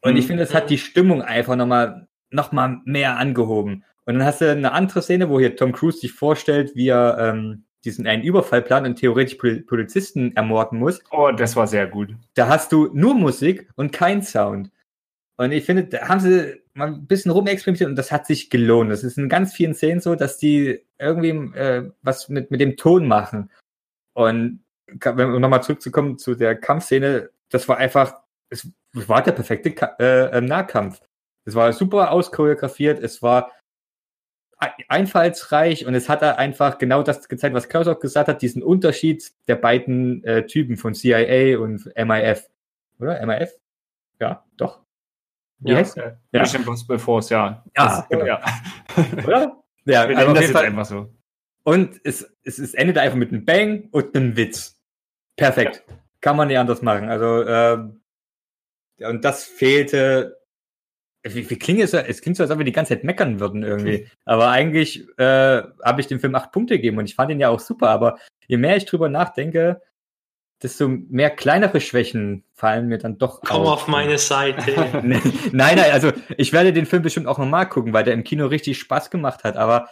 [0.00, 0.18] Und mhm.
[0.18, 3.84] ich finde, das hat die Stimmung einfach nochmal noch mal mehr angehoben.
[4.04, 7.18] Und dann hast du eine andere Szene, wo hier Tom Cruise sich vorstellt, wie er
[7.18, 11.00] ähm, diesen einen Überfall plant und theoretisch Polizisten ermorden muss.
[11.10, 12.14] Oh, das war sehr gut.
[12.34, 14.70] Da hast du nur Musik und kein Sound.
[15.38, 18.90] Und ich finde, da haben sie mal ein bisschen rumexperimentiert und das hat sich gelohnt.
[18.90, 22.76] Das ist in ganz vielen Szenen so, dass die irgendwie äh, was mit, mit dem
[22.76, 23.50] Ton machen.
[24.14, 24.64] Und
[25.04, 28.14] um nochmal zurückzukommen zu der Kampfszene, das war einfach,
[28.50, 31.00] es war der perfekte Ka äh, Nahkampf.
[31.46, 33.52] Es war super auschoreografiert, es war
[34.88, 38.62] einfallsreich und es hat da einfach genau das gezeigt, was Klaus auch gesagt hat, diesen
[38.62, 42.48] Unterschied der beiden äh, Typen von CIA und MIF.
[42.98, 43.24] Oder?
[43.24, 43.54] MIF?
[44.18, 44.80] Ja, doch.
[45.58, 45.98] Wie ja, heißt?
[45.98, 46.40] Äh, ja.
[46.40, 47.64] Mission Impossible Force, ja.
[47.76, 48.24] Ja, das, genau.
[48.24, 48.42] ja.
[49.26, 49.62] Oder?
[49.84, 51.14] Ja, Wir also das jetzt einfach so.
[51.62, 54.80] Und es, es, es endet einfach mit einem Bang und einem Witz.
[55.36, 55.84] Perfekt.
[55.86, 55.94] Ja.
[56.20, 57.08] Kann man nicht anders machen.
[57.08, 57.78] Also, äh,
[59.04, 60.40] und das fehlte
[61.34, 61.92] wie, wie klingt es?
[61.94, 64.08] Es klingt so, als ob wir die ganze Zeit meckern würden irgendwie.
[64.24, 67.48] Aber eigentlich äh, habe ich dem Film acht Punkte gegeben und ich fand ihn ja
[67.48, 67.88] auch super.
[67.90, 69.80] Aber je mehr ich drüber nachdenke,
[70.62, 73.82] desto mehr kleinere Schwächen fallen mir dann doch Komm auf.
[73.82, 74.72] auf meine Seite.
[75.02, 78.46] nein, nein, also ich werde den Film bestimmt auch nochmal gucken, weil der im Kino
[78.46, 79.56] richtig Spaß gemacht hat.
[79.56, 79.88] Aber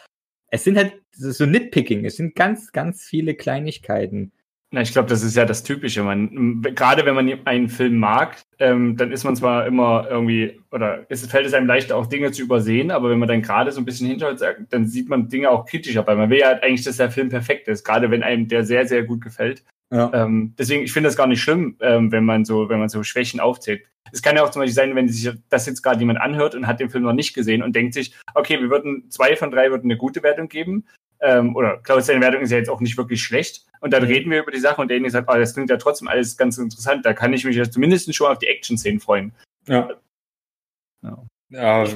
[0.49, 2.05] es sind halt so Nitpicking.
[2.05, 4.33] Es sind ganz, ganz viele Kleinigkeiten.
[4.75, 6.03] Na, ich glaube, das ist ja das Typische.
[6.03, 11.07] Man, gerade wenn man einen Film mag, ähm, dann ist man zwar immer irgendwie, oder
[11.09, 13.81] es fällt es einem leichter, auch Dinge zu übersehen, aber wenn man dann gerade so
[13.81, 16.97] ein bisschen hinschaut, dann sieht man Dinge auch kritischer, weil man will ja eigentlich, dass
[16.97, 19.63] der Film perfekt ist, gerade wenn einem der sehr, sehr gut gefällt.
[19.93, 20.11] Ja.
[20.13, 23.05] Ähm, deswegen, ich finde das gar nicht schlimm, ähm, wenn man so, wenn man so
[23.05, 23.85] Schwächen aufzählt.
[24.11, 26.67] Es kann ja auch zum Beispiel sein, wenn sich das jetzt gerade jemand anhört und
[26.67, 29.71] hat den Film noch nicht gesehen und denkt sich, okay, wir würden zwei von drei
[29.71, 30.85] würden eine gute Wertung geben,
[31.25, 33.65] ähm, oder Klaus, seine Wertung ist ja jetzt auch nicht wirklich schlecht.
[33.81, 34.09] Und dann mhm.
[34.09, 36.59] reden wir über die Sache und Danny sagt, oh, das klingt ja trotzdem alles ganz
[36.59, 37.05] interessant.
[37.05, 39.33] Da kann ich mich ja zumindest schon auf die Action-Szenen freuen.
[39.67, 39.91] Ja.
[41.03, 41.19] Ja.
[41.51, 41.87] ja.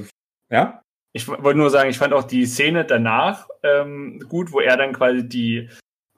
[0.51, 0.83] ja?
[1.13, 4.93] Ich wollte nur sagen, ich fand auch die Szene danach ähm, gut, wo er dann
[4.93, 5.69] quasi die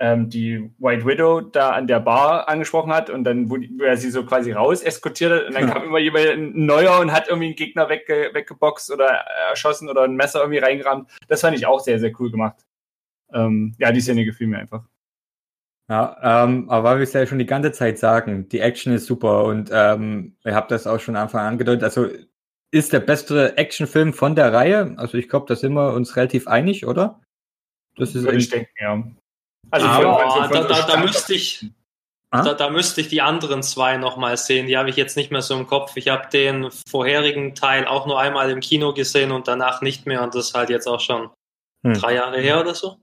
[0.01, 3.85] ähm, die White Widow da an der Bar angesprochen hat und dann, wo, die, wo
[3.85, 5.75] er sie so quasi raus eskortiert hat und dann ja.
[5.75, 9.07] kam immer jemand ein neuer und hat irgendwie einen Gegner wegge weggeboxt oder
[9.51, 11.11] erschossen oder ein Messer irgendwie reingerammt.
[11.29, 12.57] Das fand ich auch sehr, sehr cool gemacht.
[13.33, 14.85] Ähm, ja, die Szene gefiel mir einfach.
[15.88, 19.07] Ja, ähm, aber weil wir es ja schon die ganze Zeit sagen, die Action ist
[19.07, 21.83] super und ähm, ihr habt das auch schon am Anfang angedeutet.
[21.83, 22.09] Also
[22.71, 24.95] ist der beste Actionfilm von der Reihe.
[24.97, 27.21] Also ich glaube, da sind wir uns relativ einig, oder?
[27.97, 29.03] Das ist Würde ich denken, ja.
[29.73, 31.66] Also ah, von, von, da, da, da, müsste ich,
[32.31, 32.43] ah?
[32.43, 34.69] da, da, müsste ich die anderen zwei nochmal sehen.
[34.69, 35.97] Die habe ich jetzt nicht mehr so im Kopf.
[35.97, 40.23] Ich habe den vorherigen Teil auch nur einmal im Kino gesehen und danach nicht mehr.
[40.23, 41.31] Und das ist halt jetzt auch schon
[41.85, 41.95] hm.
[41.95, 42.97] drei Jahre her oder so.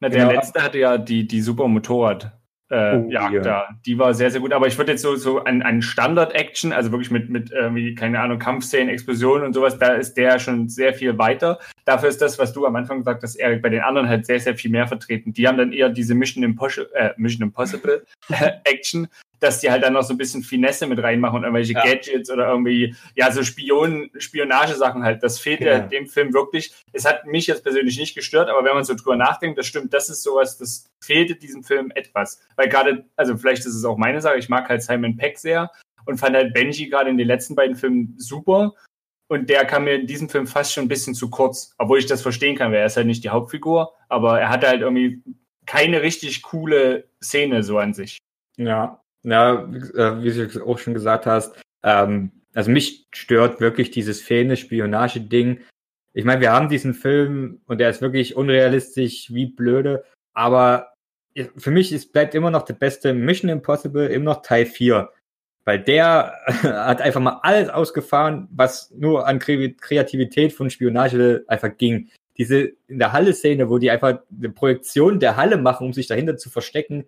[0.00, 0.30] Na, der ja.
[0.32, 2.32] letzte hatte ja die, die super Motorrad
[2.70, 3.40] äh, oh, Jagd ja.
[3.40, 3.68] da.
[3.84, 4.52] Die war sehr, sehr gut.
[4.52, 8.20] Aber ich würde jetzt so, so ein, ein Standard-Action, also wirklich mit, mit irgendwie, keine
[8.20, 11.58] Ahnung, Kampfszenen, Explosionen und sowas, da ist der schon sehr viel weiter.
[11.84, 14.38] Dafür ist das, was du am Anfang gesagt hast, Erik, bei den anderen halt sehr,
[14.38, 15.32] sehr viel mehr vertreten.
[15.32, 18.04] Die haben dann eher diese Mission Impossible, äh, Mission Impossible
[18.64, 19.08] Action,
[19.40, 21.82] dass die halt dann noch so ein bisschen Finesse mit reinmachen und irgendwelche ja.
[21.82, 25.22] Gadgets oder irgendwie, ja, so Spion, Spionagesachen halt.
[25.22, 25.72] Das fehlt ja.
[25.72, 26.72] ja dem Film wirklich.
[26.92, 29.92] Es hat mich jetzt persönlich nicht gestört, aber wenn man so drüber nachdenkt, das stimmt,
[29.94, 32.40] das ist sowas, das fehlte diesem Film etwas.
[32.56, 35.70] Weil gerade, also vielleicht ist es auch meine Sache, ich mag halt Simon Peck sehr
[36.04, 38.74] und fand halt Benji gerade in den letzten beiden Filmen super.
[39.28, 42.06] Und der kam mir in diesem Film fast schon ein bisschen zu kurz, obwohl ich
[42.06, 45.22] das verstehen kann, weil er ist halt nicht die Hauptfigur, aber er hatte halt irgendwie
[45.66, 48.18] keine richtig coole Szene so an sich.
[48.56, 54.20] Ja, ja, äh, wie du auch schon gesagt hast, ähm, also mich stört wirklich dieses
[54.20, 55.60] fehlende Spionage-Ding.
[56.12, 60.90] Ich meine, wir haben diesen Film und der ist wirklich unrealistisch, wie blöde, aber
[61.56, 65.10] für mich ist, bleibt immer noch der beste Mission Impossible immer noch Teil 4.
[65.64, 72.10] Weil der hat einfach mal alles ausgefahren, was nur an Kreativität von Spionage einfach ging.
[72.38, 76.36] Diese in der Halle-Szene, wo die einfach eine Projektion der Halle machen, um sich dahinter
[76.36, 77.06] zu verstecken,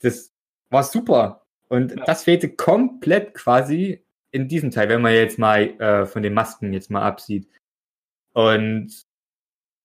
[0.00, 0.32] das
[0.70, 1.46] war super.
[1.68, 2.04] Und ja.
[2.04, 6.72] das fehlte komplett quasi in diesem Teil, wenn man jetzt mal äh, von den Masken
[6.72, 7.48] jetzt mal absieht.
[8.32, 9.06] Und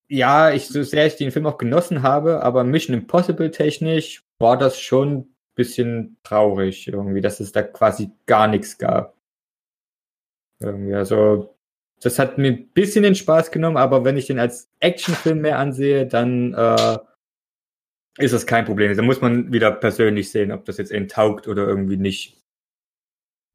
[0.07, 4.57] ja, ich, so sehr ich den Film auch genossen habe, aber Mission Impossible technisch war
[4.57, 9.15] das schon ein bisschen traurig irgendwie, dass es da quasi gar nichts gab.
[10.59, 11.55] Irgendwie, also,
[12.01, 15.57] das hat mir ein bisschen den Spaß genommen, aber wenn ich den als Actionfilm mehr
[15.57, 16.97] ansehe, dann äh,
[18.17, 18.95] ist das kein Problem.
[18.95, 22.39] Da muss man wieder persönlich sehen, ob das jetzt eben taugt oder irgendwie nicht.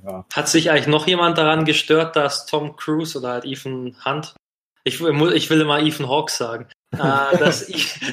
[0.05, 0.25] Ja.
[0.33, 4.35] Hat sich eigentlich noch jemand daran gestört, dass Tom Cruise oder halt Ethan Hunt,
[4.85, 6.99] ich, ich will immer Ethan Hawke sagen, äh,
[7.39, 7.67] dass,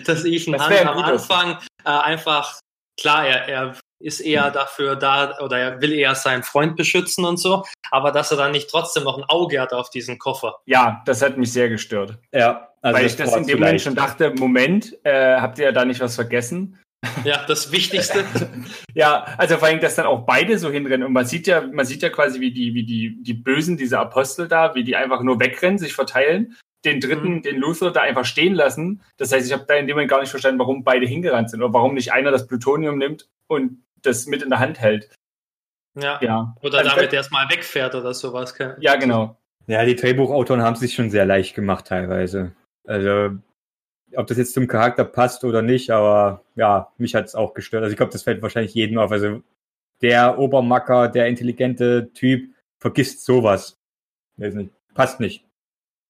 [0.06, 2.60] dass Ethan das Hunt am Anfang äh, einfach,
[3.00, 7.38] klar, er, er ist eher dafür da oder er will eher seinen Freund beschützen und
[7.38, 10.60] so, aber dass er dann nicht trotzdem noch ein Auge hat auf diesen Koffer.
[10.66, 12.18] Ja, das hat mich sehr gestört.
[12.32, 15.86] Ja, also weil ich das in dem Moment schon dachte, Moment, äh, habt ihr da
[15.86, 16.80] nicht was vergessen?
[17.24, 18.24] Ja, das Wichtigste.
[18.94, 21.86] ja, also vor allem, dass dann auch beide so hinrennen und man sieht ja, man
[21.86, 25.24] sieht ja quasi, wie die, wie die, die Bösen, diese Apostel da, wie die einfach
[25.24, 27.42] nur wegrennen, sich verteilen, den dritten, mhm.
[27.42, 29.02] den Luther da einfach stehen lassen.
[29.18, 31.64] Das heißt, ich habe da in dem Moment gar nicht verstanden, warum beide hingerannt sind
[31.64, 35.10] oder warum nicht einer das Plutonium nimmt und das mit in der Hand hält.
[36.00, 36.20] Ja.
[36.22, 36.56] ja.
[36.62, 38.54] Oder also damit erstmal wegfährt oder sowas.
[38.80, 39.38] Ja, genau.
[39.66, 42.52] Ja, die Drehbuchautoren haben es sich schon sehr leicht gemacht teilweise.
[42.88, 43.38] Also,
[44.16, 47.84] ob das jetzt zum Charakter passt oder nicht, aber ja, mich hat es auch gestört.
[47.84, 49.12] Also ich glaube, das fällt wahrscheinlich jedem auf.
[49.12, 49.42] Also
[50.02, 53.78] der Obermacker, der intelligente Typ vergisst sowas.
[54.38, 54.72] Weiß nicht.
[54.94, 55.46] Passt nicht.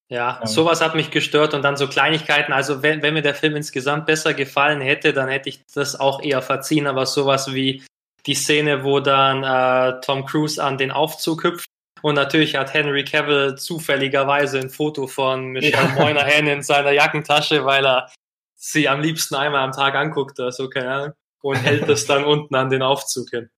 [0.07, 2.53] Ja, sowas hat mich gestört und dann so Kleinigkeiten.
[2.53, 6.21] Also wenn, wenn mir der Film insgesamt besser gefallen hätte, dann hätte ich das auch
[6.21, 6.85] eher verziehen.
[6.85, 7.83] Aber sowas wie
[8.27, 11.65] die Szene, wo dann äh, Tom Cruise an den Aufzug hüpft
[12.05, 15.95] und natürlich hat Henry Cavill zufälligerweise ein Foto von Michelle ja.
[15.95, 18.11] Moynihan in seiner Jackentasche, weil er
[18.53, 22.53] sie am liebsten einmal am Tag anguckt, also keine Ahnung, und hält das dann unten
[22.53, 23.49] an den Aufzug hin.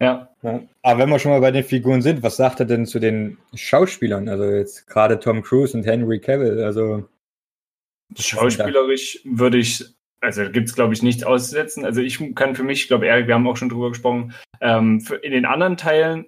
[0.00, 0.28] Ja.
[0.42, 0.60] ja.
[0.82, 3.36] Aber wenn wir schon mal bei den Figuren sind, was sagt er denn zu den
[3.54, 4.28] Schauspielern?
[4.28, 7.08] Also jetzt gerade Tom Cruise und Henry Cavill, also.
[8.16, 9.84] Schauspielerisch würde ich,
[10.20, 11.84] also gibt es glaube ich nichts auszusetzen.
[11.84, 15.04] Also ich kann für mich, ich glaube, Erik, wir haben auch schon drüber gesprochen, ähm,
[15.22, 16.26] in den anderen Teilen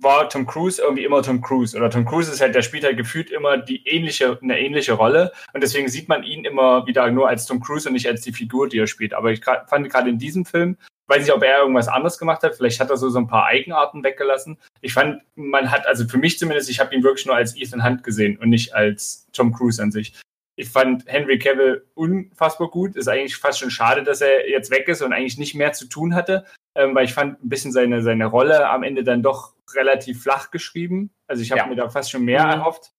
[0.00, 1.76] war Tom Cruise irgendwie immer Tom Cruise.
[1.76, 5.32] Oder Tom Cruise ist halt, der spielt halt gefühlt immer die ähnliche, eine ähnliche Rolle.
[5.52, 8.32] Und deswegen sieht man ihn immer wieder nur als Tom Cruise und nicht als die
[8.32, 9.14] Figur, die er spielt.
[9.14, 12.54] Aber ich fand gerade in diesem Film, weiß nicht, ob er irgendwas anderes gemacht hat.
[12.54, 14.58] Vielleicht hat er so, so ein paar Eigenarten weggelassen.
[14.80, 17.84] Ich fand, man hat, also für mich zumindest, ich habe ihn wirklich nur als Ethan
[17.84, 20.14] Hunt gesehen und nicht als Tom Cruise an sich.
[20.58, 22.96] ich fand Henry Cavill unfassbar gut.
[22.96, 25.86] Ist eigentlich fast schon schade, dass er jetzt weg ist und eigentlich nicht mehr zu
[25.86, 29.54] tun hatte, ähm, weil ich fand ein bisschen seine, seine Rolle am Ende dann doch
[29.74, 31.10] relativ flach geschrieben.
[31.26, 31.66] Also ich habe ja.
[31.66, 32.52] mir da fast schon mehr mhm.
[32.52, 32.92] erhofft.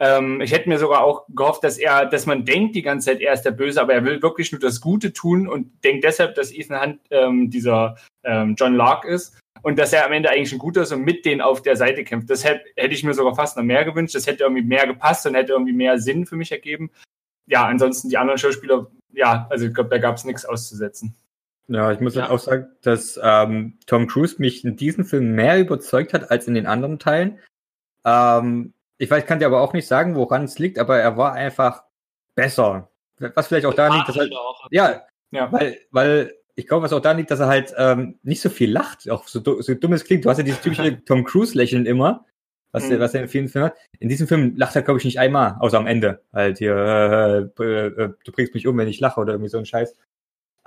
[0.00, 3.20] Ähm, ich hätte mir sogar auch gehofft, dass er, dass man denkt die ganze Zeit,
[3.20, 6.36] er ist der Böse, aber er will wirklich nur das Gute tun und denkt deshalb,
[6.36, 10.52] dass Ethan Hunt ähm, dieser ähm, John Lark ist und dass er am Ende eigentlich
[10.52, 12.30] ein guter ist und mit denen auf der Seite kämpft.
[12.30, 14.14] Deshalb hätte ich mir sogar fast noch mehr gewünscht.
[14.14, 16.90] Das hätte irgendwie mehr gepasst und hätte irgendwie mehr Sinn für mich ergeben.
[17.46, 21.16] Ja, ansonsten die anderen Schauspieler, ja, also ich glaube, da gab es nichts auszusetzen.
[21.68, 22.30] Ja, ich muss ja.
[22.30, 26.54] auch sagen, dass ähm, Tom Cruise mich in diesem Film mehr überzeugt hat als in
[26.54, 27.38] den anderen Teilen.
[28.04, 31.34] Ähm, ich weiß, kann dir aber auch nicht sagen, woran es liegt, aber er war
[31.34, 31.84] einfach
[32.34, 32.88] besser.
[33.18, 34.28] Was vielleicht auch da liegt, dass er,
[34.70, 38.40] ja, ja, weil, weil ich glaube, was auch da liegt, dass er halt ähm, nicht
[38.40, 40.24] so viel lacht, auch so, so dumm es klingt.
[40.24, 42.24] Du hast ja dieses typische Tom Cruise-Lächeln immer,
[42.72, 42.98] was, mhm.
[42.98, 43.76] was er in vielen Filmen hat.
[44.00, 46.22] In diesem Film lacht er, glaube ich, nicht einmal, außer am Ende.
[46.32, 46.74] Halt hier,
[47.58, 49.94] äh, äh, äh, du bringst mich um, wenn ich lache oder irgendwie so ein Scheiß.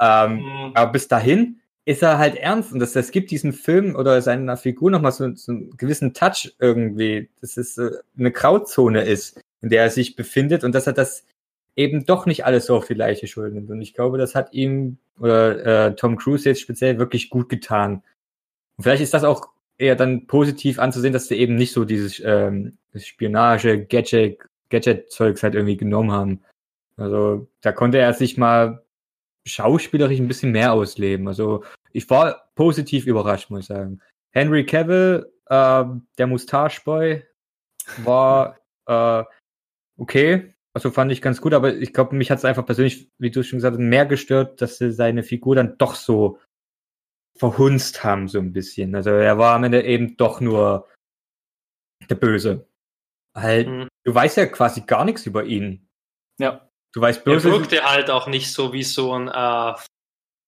[0.02, 0.72] Ähm, mhm.
[0.74, 4.58] Aber bis dahin ist er halt ernst und das, das gibt diesem Film oder seiner
[4.58, 9.70] Figur nochmal so, so einen gewissen Touch irgendwie, dass es äh, eine Grauzone ist, in
[9.70, 11.26] der er sich befindet und dass er das
[11.76, 13.70] eben doch nicht alles so auf die Leiche schuldet.
[13.70, 18.04] Und ich glaube, das hat ihm oder äh, Tom Cruise jetzt speziell wirklich gut getan.
[18.78, 22.22] Und vielleicht ist das auch eher dann positiv anzusehen, dass sie eben nicht so dieses
[22.24, 26.42] ähm, Spionage, Gadget, Gadget-Zeugs halt irgendwie genommen haben.
[26.98, 28.84] Also da konnte er sich mal
[29.48, 31.28] schauspielerisch ein bisschen mehr ausleben.
[31.28, 34.02] Also ich war positiv überrascht, muss ich sagen.
[34.32, 35.86] Henry Cavill, äh,
[36.18, 37.24] der Mustache Boy,
[37.98, 39.24] war äh,
[39.98, 40.54] okay.
[40.74, 43.44] Also fand ich ganz gut, aber ich glaube, mich hat es einfach persönlich, wie du
[43.44, 46.40] schon gesagt hast, mehr gestört, dass sie seine Figur dann doch so
[47.38, 48.96] verhunzt haben, so ein bisschen.
[48.96, 50.88] Also er war am Ende eben doch nur
[52.10, 52.68] der Böse.
[53.36, 53.88] Halt, mhm.
[54.04, 55.90] du weißt ja quasi gar nichts über ihn.
[56.40, 56.71] Ja.
[56.94, 57.50] Du weißt böse.
[57.50, 59.74] Er wirkte halt auch nicht so wie so ein äh,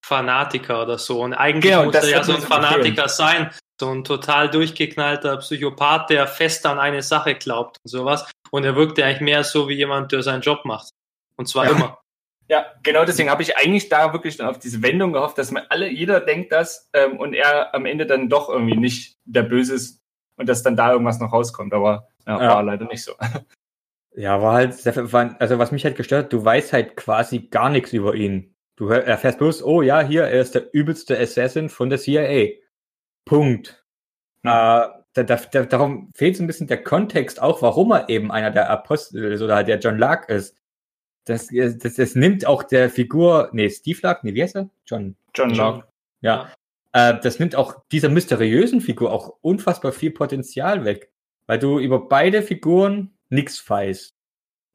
[0.04, 1.22] Fanatiker oder so.
[1.22, 3.50] Und eigentlich genau, muss er ja so ein Fanatiker sein.
[3.80, 8.30] So ein total durchgeknallter Psychopath, der fest an eine Sache glaubt und sowas.
[8.50, 10.90] Und er wirkte eigentlich mehr so wie jemand, der seinen Job macht.
[11.36, 11.70] Und zwar ja.
[11.72, 11.98] immer.
[12.46, 15.64] Ja, genau deswegen habe ich eigentlich da wirklich dann auf diese Wendung gehofft, dass man
[15.70, 19.74] alle, jeder denkt das ähm, und er am Ende dann doch irgendwie nicht der Böse
[19.74, 20.02] ist
[20.36, 21.72] und dass dann da irgendwas noch rauskommt.
[21.72, 22.48] Aber ja, ja.
[22.50, 23.14] war leider nicht so.
[24.16, 24.86] Ja, war halt,
[25.40, 28.54] also was mich halt gestört, du weißt halt quasi gar nichts über ihn.
[28.76, 32.54] Du erfährst bloß, oh ja, hier, er ist der übelste Assassin von der CIA.
[33.24, 33.84] Punkt.
[34.42, 34.50] Mhm.
[34.50, 38.50] Äh, da, da, darum fehlt so ein bisschen der Kontext auch, warum er eben einer
[38.50, 40.56] der Apostel ist oder halt der John Lark ist.
[41.24, 44.68] Das, das, das nimmt auch der Figur, nee, Steve Lark, nee, wie heißt er?
[44.86, 45.16] John.
[45.34, 45.88] John Lark.
[46.20, 46.50] Ja.
[46.94, 47.10] ja.
[47.10, 51.12] Äh, das nimmt auch dieser mysteriösen Figur auch unfassbar viel Potenzial weg,
[51.46, 54.14] weil du über beide Figuren nichts weißt.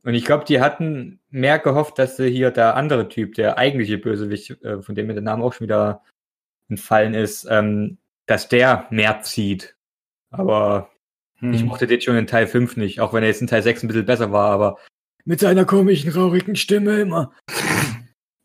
[0.03, 3.97] Und ich glaube, die hatten mehr gehofft, dass sie hier der andere Typ, der eigentliche
[3.97, 6.03] Bösewicht, äh, von dem mir der Name auch schon wieder
[6.69, 9.75] entfallen ist, ähm, dass der mehr zieht.
[10.31, 10.89] Aber
[11.39, 11.53] hm.
[11.53, 13.83] ich mochte den schon in Teil 5 nicht, auch wenn er jetzt in Teil 6
[13.83, 14.77] ein bisschen besser war, aber
[15.25, 17.33] mit seiner komischen, traurigen Stimme immer.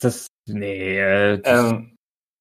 [0.00, 1.96] Das, nee, äh, das, ähm,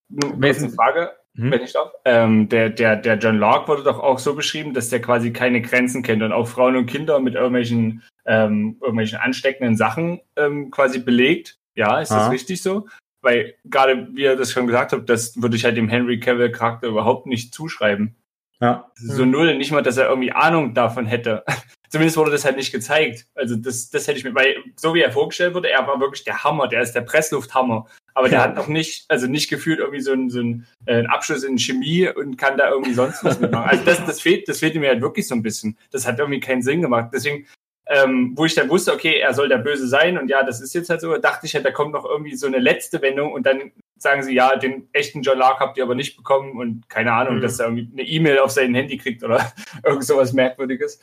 [0.09, 1.51] nur eine Frage, hm?
[1.51, 1.91] wenn ich darf.
[2.05, 5.61] Ähm, der, der, der John Locke wurde doch auch so beschrieben, dass der quasi keine
[5.61, 10.99] Grenzen kennt und auch Frauen und Kinder mit irgendwelchen, ähm, irgendwelchen ansteckenden Sachen ähm, quasi
[10.99, 11.57] belegt.
[11.75, 12.87] Ja, ist das richtig so?
[13.23, 16.51] weil gerade wie ihr das schon gesagt habt, das würde ich halt dem Henry Cavill
[16.51, 18.15] Charakter überhaupt nicht zuschreiben.
[18.59, 18.91] Ja.
[18.95, 21.43] So null, nicht mal, dass er irgendwie Ahnung davon hätte.
[21.89, 23.27] Zumindest wurde das halt nicht gezeigt.
[23.33, 26.23] Also das, das hätte ich mir, weil so wie er vorgestellt wurde, er war wirklich
[26.23, 27.87] der Hammer, der ist der Presslufthammer.
[28.15, 31.43] Aber der hat noch nicht, also nicht gefühlt irgendwie so einen, so einen, äh, Abschluss
[31.43, 33.69] in Chemie und kann da irgendwie sonst was mitmachen.
[33.69, 35.77] Also das, das fehlt, das fehlt mir halt wirklich so ein bisschen.
[35.91, 37.09] Das hat irgendwie keinen Sinn gemacht.
[37.13, 37.47] Deswegen
[37.87, 40.73] ähm, wo ich dann wusste, okay, er soll der Böse sein und ja, das ist
[40.73, 43.45] jetzt halt so, dachte ich halt, da kommt noch irgendwie so eine letzte Wendung und
[43.45, 47.11] dann sagen sie, ja, den echten John Lark habt ihr aber nicht bekommen und keine
[47.11, 47.41] Ahnung, mhm.
[47.41, 49.51] dass er irgendwie eine E-Mail auf sein Handy kriegt oder
[49.83, 51.01] irgend sowas Merkwürdiges.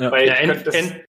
[0.00, 1.04] Ja, Weil ja, ent, das, ent,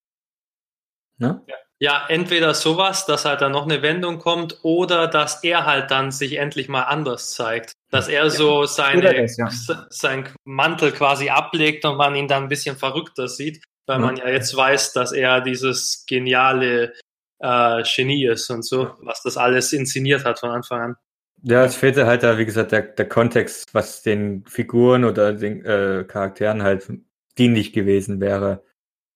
[1.18, 1.44] ne?
[1.48, 1.56] ja.
[1.80, 6.12] Ja, entweder sowas, dass halt dann noch eine Wendung kommt oder dass er halt dann
[6.12, 7.72] sich endlich mal anders zeigt.
[7.90, 9.86] Dass er so seine, das, ja.
[9.90, 14.30] sein Mantel quasi ablegt und man ihn dann ein bisschen verrückter sieht weil man ja
[14.30, 16.94] jetzt weiß, dass er dieses geniale
[17.40, 20.96] äh, Genie ist und so, was das alles inszeniert hat von Anfang an.
[21.42, 25.66] Ja, es fehlte halt da, wie gesagt, der, der Kontext, was den Figuren oder den
[25.66, 26.88] äh, Charakteren halt
[27.40, 28.64] dienlich gewesen wäre.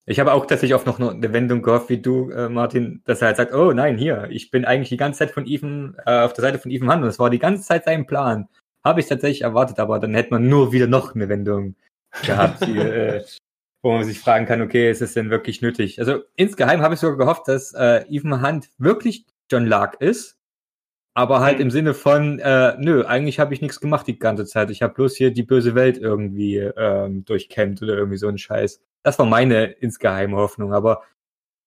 [0.06, 3.28] Ich habe auch tatsächlich oft noch eine Wendung gehofft, wie du, äh, Martin, dass er
[3.28, 6.34] halt sagt, oh nein, hier, ich bin eigentlich die ganze Zeit von Ethan, äh, auf
[6.34, 8.50] der Seite von Ethan Hunt und das war die ganze Zeit sein Plan.
[8.84, 11.76] Habe ich tatsächlich erwartet, aber dann hätte man nur wieder noch eine Wendung
[12.26, 12.66] gehabt.
[12.68, 13.24] die, äh,
[13.82, 16.00] wo man sich fragen kann, okay, ist es denn wirklich nötig?
[16.00, 20.38] Also insgeheim habe ich sogar gehofft, dass äh, Ethan Hunt wirklich John Lark ist,
[21.14, 24.70] aber halt im Sinne von, äh, nö, eigentlich habe ich nichts gemacht die ganze Zeit.
[24.70, 28.82] Ich habe bloß hier die böse Welt irgendwie ähm, durchkämmt oder irgendwie so ein Scheiß.
[29.04, 31.04] Das war meine insgeheime Hoffnung, aber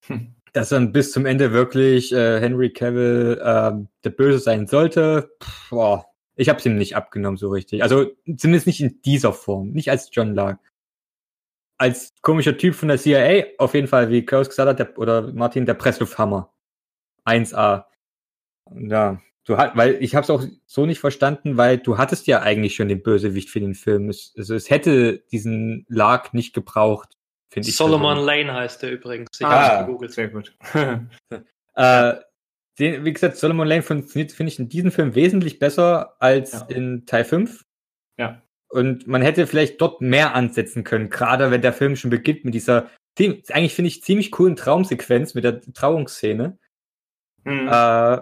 [0.01, 0.35] hm.
[0.53, 3.71] dass dann bis zum Ende wirklich äh, Henry Cavill äh,
[4.03, 6.05] der Böse sein sollte, pff, boah,
[6.37, 7.83] ich habe es ihm nicht abgenommen so richtig.
[7.83, 10.59] Also zumindest nicht in dieser Form, nicht als John Lark.
[11.79, 15.33] Als komischer Typ von der CIA, auf jeden Fall, wie Klaus gesagt hat, der, oder
[15.33, 16.51] Martin, der Presslufthammer.
[17.25, 17.85] 1A.
[18.75, 22.41] Ja, du hat, weil ich habe es auch so nicht verstanden, weil du hattest ja
[22.41, 24.09] eigentlich schon den Bösewicht für den Film.
[24.09, 27.16] Es, also es hätte diesen Lark nicht gebraucht,
[27.51, 27.75] finde ich.
[27.75, 29.29] Solomon Lane heißt der übrigens.
[29.39, 30.11] Ich ah, gegoogelt.
[30.13, 30.55] Sehr gut.
[31.75, 32.13] äh,
[32.79, 36.65] den, wie gesagt, Solomon Lane funktioniert, finde ich, in diesem Film wesentlich besser als ja.
[36.69, 37.65] in Teil 5.
[38.19, 38.41] Ja.
[38.69, 42.53] Und man hätte vielleicht dort mehr ansetzen können, gerade wenn der Film schon beginnt mit
[42.53, 46.59] dieser, eigentlich finde ich, ziemlich coolen Traumsequenz mit der Trauungsszene.
[47.45, 47.67] Mhm.
[47.71, 48.21] Äh,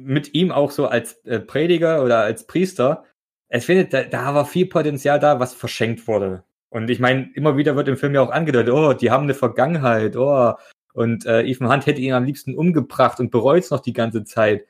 [0.00, 3.04] mit ihm auch so als äh, Prediger oder als Priester.
[3.48, 6.44] Es findet, da, da war viel Potenzial da, was verschenkt wurde.
[6.74, 9.34] Und ich meine, immer wieder wird im Film ja auch angedeutet, oh, die haben eine
[9.34, 10.54] Vergangenheit, oh,
[10.92, 14.24] und äh, Ethan Hunt hätte ihn am liebsten umgebracht und bereut es noch die ganze
[14.24, 14.66] Zeit.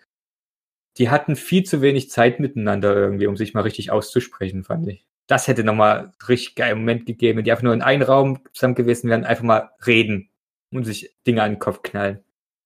[0.99, 5.07] Die hatten viel zu wenig Zeit miteinander irgendwie, um sich mal richtig auszusprechen, fand ich.
[5.29, 8.75] Das hätte nochmal richtig geilen Moment gegeben, wenn die einfach nur in einem Raum zusammen
[8.75, 10.29] gewesen wären, einfach mal reden
[10.73, 12.23] und sich Dinge an den Kopf knallen.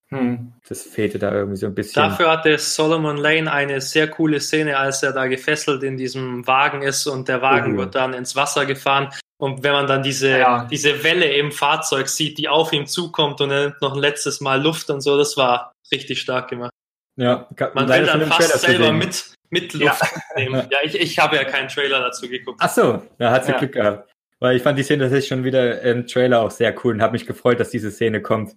[0.09, 0.53] Hm.
[0.68, 2.03] Das fehlte da irgendwie so ein bisschen.
[2.03, 6.83] Dafür hatte Solomon Lane eine sehr coole Szene, als er da gefesselt in diesem Wagen
[6.83, 7.79] ist und der Wagen oh.
[7.79, 10.66] wird dann ins Wasser gefahren und wenn man dann diese, ja.
[10.70, 14.40] diese Welle im Fahrzeug sieht, die auf ihm zukommt und er nimmt noch ein letztes
[14.40, 16.72] Mal Luft und so, das war richtig stark gemacht.
[17.16, 20.22] Ja, man will dann fast selber mit, mit Luft ja.
[20.37, 20.68] nehmen.
[20.70, 22.61] Ja, ich, ich habe ja keinen Trailer dazu geguckt.
[22.61, 23.59] Ach so, da hat sie ja.
[23.59, 24.12] Glück gehabt.
[24.40, 27.12] Weil ich fand die Szene tatsächlich schon wieder im Trailer auch sehr cool und habe
[27.12, 28.57] mich gefreut, dass diese Szene kommt.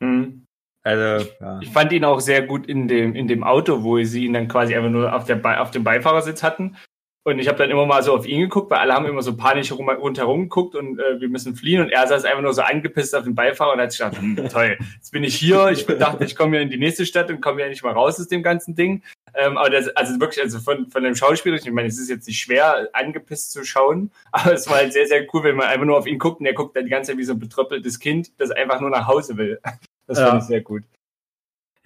[0.00, 0.46] Mhm.
[0.82, 1.60] Also, ja.
[1.60, 4.48] Ich fand ihn auch sehr gut in dem, in dem Auto, wo sie ihn dann
[4.48, 6.76] quasi einfach nur auf, der, auf dem Beifahrersitz hatten
[7.24, 9.36] und ich habe dann immer mal so auf ihn geguckt, weil alle haben immer so
[9.36, 11.82] panisch rum, rundherum geguckt und äh, wir müssen fliehen.
[11.82, 14.48] Und er saß einfach nur so angepisst auf den Beifahrer und hat sich gedacht, hm,
[14.48, 15.68] toll, jetzt bin ich hier.
[15.68, 18.18] Ich dachte, ich komme ja in die nächste Stadt und komme ja nicht mal raus
[18.18, 19.02] aus dem ganzen Ding.
[19.34, 22.26] Ähm, aber das, also wirklich, also von, von dem Schauspieler, ich meine, es ist jetzt
[22.26, 25.84] nicht schwer, angepisst zu schauen, aber es war halt sehr, sehr cool, wenn man einfach
[25.84, 28.00] nur auf ihn guckt und er guckt dann die ganze Zeit wie so ein betröppeltes
[28.00, 29.60] Kind, das einfach nur nach Hause will.
[30.06, 30.26] Das ja.
[30.26, 30.84] fand ich sehr gut.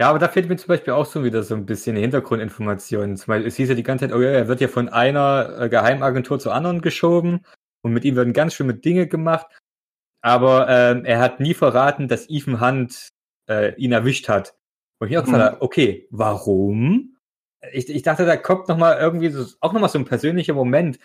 [0.01, 3.17] Ja, aber da fehlt mir zum Beispiel auch so wieder so ein bisschen Hintergrundinformationen.
[3.17, 5.57] Zum Beispiel, es hieß ja die ganze Zeit, oh ja, er wird ja von einer
[5.61, 7.45] äh, Geheimagentur zur anderen geschoben
[7.83, 9.47] und mit ihm werden ganz schlimme Dinge gemacht.
[10.21, 13.11] Aber ähm, er hat nie verraten, dass Ethan Hunt
[13.49, 14.57] äh, ihn erwischt hat.
[14.99, 15.47] Und ich auch gesagt mhm.
[15.47, 17.17] habe, okay, warum?
[17.73, 20.55] Ich, ich dachte, da kommt noch mal irgendwie so, auch noch mal so ein persönlicher
[20.55, 20.99] Moment,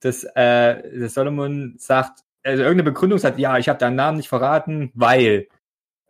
[0.00, 4.28] dass, äh, dass Solomon sagt, also irgendeine Begründung sagt, ja, ich habe deinen Namen nicht
[4.28, 5.48] verraten, weil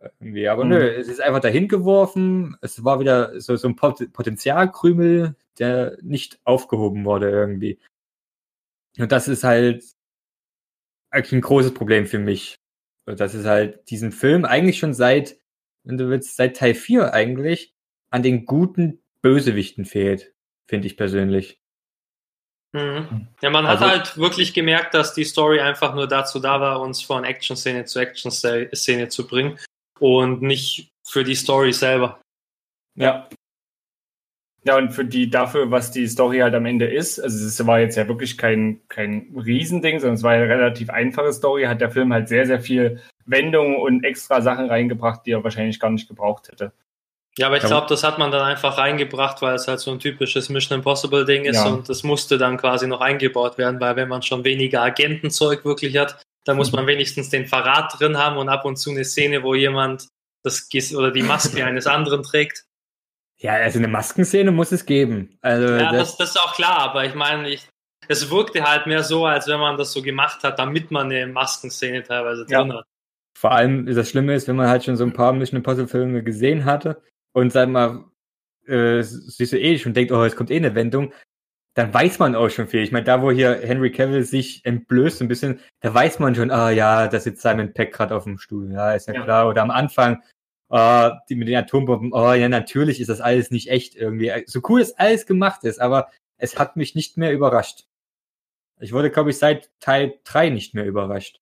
[0.01, 0.47] irgendwie.
[0.47, 0.71] Aber mhm.
[0.71, 2.57] nö, es ist einfach dahin geworfen.
[2.61, 7.79] Es war wieder so, so ein Potenzialkrümel, der nicht aufgehoben wurde irgendwie.
[8.97, 9.83] Und das ist halt
[11.09, 12.55] eigentlich ein großes Problem für mich.
[13.05, 15.37] Das ist halt diesen Film eigentlich schon seit,
[15.83, 17.73] wenn du willst, seit Teil 4 eigentlich
[18.09, 20.33] an den guten Bösewichten fehlt,
[20.67, 21.59] finde ich persönlich.
[22.73, 23.27] Mhm.
[23.41, 26.79] Ja, man also, hat halt wirklich gemerkt, dass die Story einfach nur dazu da war,
[26.79, 29.59] uns von Action-Szene zu Action-Szene zu bringen
[30.01, 32.19] und nicht für die Story selber.
[32.95, 33.29] Ja.
[34.63, 37.79] Ja, und für die, dafür, was die Story halt am Ende ist, also es war
[37.79, 41.89] jetzt ja wirklich kein, kein Riesending, sondern es war eine relativ einfache Story, hat der
[41.89, 46.07] Film halt sehr, sehr viel Wendungen und extra Sachen reingebracht, die er wahrscheinlich gar nicht
[46.07, 46.73] gebraucht hätte.
[47.37, 49.99] Ja, aber ich glaube, das hat man dann einfach reingebracht, weil es halt so ein
[49.99, 51.67] typisches Mission Impossible Ding ist ja.
[51.67, 55.97] und das musste dann quasi noch eingebaut werden, weil wenn man schon weniger Agentenzeug wirklich
[55.97, 59.43] hat, da muss man wenigstens den Verrat drin haben und ab und zu eine Szene,
[59.43, 60.07] wo jemand
[60.43, 62.65] das oder die Maske eines anderen trägt.
[63.37, 65.37] Ja, also eine Maskenszene muss es geben.
[65.41, 67.67] Also ja, das, das ist auch klar, aber ich meine, ich,
[68.07, 71.25] es wirkte halt mehr so, als wenn man das so gemacht hat, damit man eine
[71.27, 72.77] Maskenszene teilweise drin ja.
[72.77, 72.85] hat.
[73.37, 76.23] Vor allem, das Schlimme ist, wenn man halt schon so ein paar Mission Impossible Filme
[76.23, 77.01] gesehen hatte
[77.33, 78.05] und sag mal,
[78.67, 81.11] äh, siehst du eh schon denkt, oh, es kommt eh eine Wendung,
[81.73, 82.81] dann weiß man auch schon viel.
[82.81, 86.51] Ich meine, da wo hier Henry Cavill sich entblößt ein bisschen, da weiß man schon,
[86.51, 89.47] ah ja, da sitzt Simon Peck gerade auf dem Stuhl, ja, ist ja, ja, klar.
[89.47, 90.21] Oder am Anfang,
[90.69, 94.31] äh, die mit den Atombomben, oh ja, natürlich ist das alles nicht echt irgendwie.
[94.47, 97.85] So cool es alles gemacht ist, aber es hat mich nicht mehr überrascht.
[98.79, 101.39] Ich wurde, glaube ich, seit Teil 3 nicht mehr überrascht.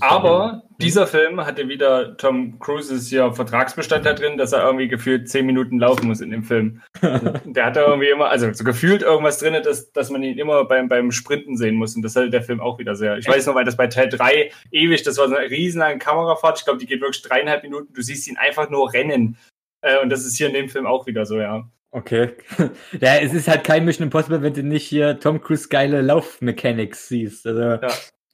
[0.00, 5.28] Aber dieser Film hatte wieder Tom Cruises hier Vertragsbestand da drin, dass er irgendwie gefühlt
[5.28, 6.82] zehn Minuten laufen muss in dem Film.
[7.44, 10.88] der hat irgendwie immer, also so gefühlt irgendwas drin, dass, dass man ihn immer beim,
[10.88, 11.94] beim Sprinten sehen muss.
[11.96, 13.18] Und das hatte der Film auch wieder sehr.
[13.18, 16.58] Ich weiß noch, weil das bei Teil 3 ewig, das war so eine riesenlange Kamerafahrt.
[16.58, 17.92] Ich glaube, die geht wirklich dreieinhalb Minuten.
[17.92, 19.36] Du siehst ihn einfach nur rennen.
[19.82, 21.68] Äh, und das ist hier in dem Film auch wieder so, ja.
[21.90, 22.32] Okay.
[23.00, 27.06] ja, es ist halt kein Mission Impossible, wenn du nicht hier Tom Cruise geile Laufmechanics
[27.06, 27.46] siehst.
[27.46, 27.80] Also, ja.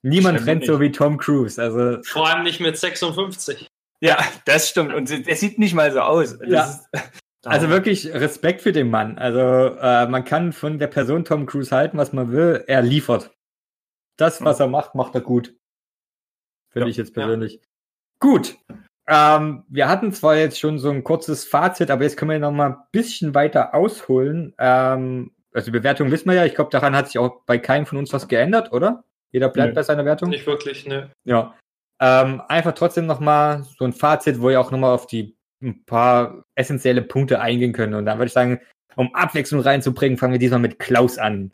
[0.03, 1.61] Niemand rennt so wie Tom Cruise.
[1.61, 3.68] Also Vor allem nicht mit 56.
[4.01, 4.94] Ja, das stimmt.
[4.94, 6.38] Und er sieht nicht mal so aus.
[6.46, 6.80] Ja.
[7.42, 9.16] Also wirklich Respekt für den Mann.
[9.16, 12.64] Also äh, man kann von der Person Tom Cruise halten, was man will.
[12.66, 13.30] Er liefert.
[14.18, 15.57] Das, was er macht, macht er gut.
[16.70, 16.90] Finde ja.
[16.90, 17.55] ich jetzt persönlich.
[17.55, 17.61] Ja.
[18.18, 18.59] Gut.
[19.07, 22.53] Ähm, wir hatten zwar jetzt schon so ein kurzes Fazit, aber jetzt können wir noch
[22.53, 24.55] mal ein bisschen weiter ausholen.
[24.59, 26.44] Ähm, also Bewertung wissen wir ja.
[26.44, 29.05] Ich glaube, daran hat sich auch bei keinem von uns was geändert, oder?
[29.33, 29.74] Jeder bleibt Nö.
[29.74, 30.31] bei seiner Wertung?
[30.31, 31.11] Nicht wirklich, ne.
[31.24, 31.57] Ja.
[32.01, 36.45] Ähm, einfach trotzdem nochmal so ein Fazit, wo ihr auch nochmal auf die ein paar
[36.55, 37.95] essentielle Punkte eingehen können.
[37.95, 38.61] Und dann würde ich sagen,
[38.97, 41.51] um Abwechslung reinzubringen, fangen wir diesmal mit Klaus an.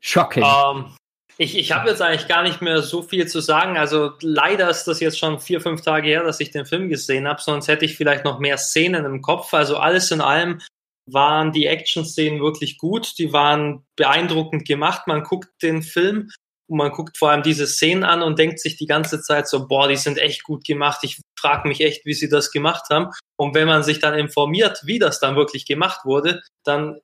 [0.00, 0.44] Shocking.
[0.44, 0.96] Um, ähm,
[1.38, 3.76] ich ich habe jetzt eigentlich gar nicht mehr so viel zu sagen.
[3.76, 7.28] Also leider ist das jetzt schon vier, fünf Tage her, dass ich den Film gesehen
[7.28, 9.52] habe, sonst hätte ich vielleicht noch mehr Szenen im Kopf.
[9.52, 10.60] Also alles in allem
[11.08, 13.18] waren die Action-Szenen wirklich gut.
[13.18, 15.06] Die waren beeindruckend gemacht.
[15.06, 16.30] Man guckt den Film
[16.68, 19.66] und man guckt vor allem diese Szenen an und denkt sich die ganze Zeit so,
[19.68, 21.00] boah, die sind echt gut gemacht.
[21.02, 23.10] Ich frage mich echt, wie sie das gemacht haben.
[23.38, 27.00] Und wenn man sich dann informiert, wie das dann wirklich gemacht wurde, dann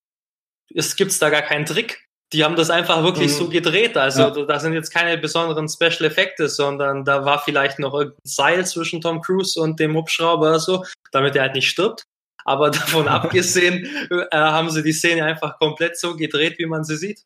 [0.69, 2.05] gibt es da gar keinen Trick.
[2.33, 3.37] Die haben das einfach wirklich mhm.
[3.37, 3.97] so gedreht.
[3.97, 4.47] Also ja.
[4.47, 9.01] da sind jetzt keine besonderen Special Effekte, sondern da war vielleicht noch irgendein Seil zwischen
[9.01, 12.05] Tom Cruise und dem Hubschrauber oder so, damit er halt nicht stirbt.
[12.45, 16.97] Aber davon abgesehen äh, haben sie die Szene einfach komplett so gedreht, wie man sie
[16.97, 17.23] sieht.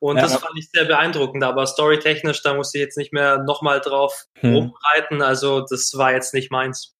[0.00, 3.38] Und ja, das fand ich sehr beeindruckend, aber storytechnisch, da musste ich jetzt nicht mehr
[3.38, 4.54] nochmal drauf hm.
[4.54, 5.22] rumreiten.
[5.22, 6.94] Also das war jetzt nicht meins.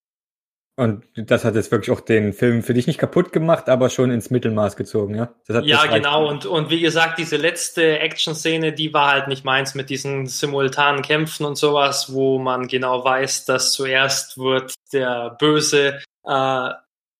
[0.78, 4.12] Und das hat jetzt wirklich auch den Film für dich nicht kaputt gemacht, aber schon
[4.12, 5.34] ins Mittelmaß gezogen, ja?
[5.48, 6.28] ja, genau.
[6.28, 11.02] Und, und wie gesagt, diese letzte Action-Szene, die war halt nicht meins mit diesen simultanen
[11.02, 16.70] Kämpfen und sowas, wo man genau weiß, dass zuerst wird der Böse äh,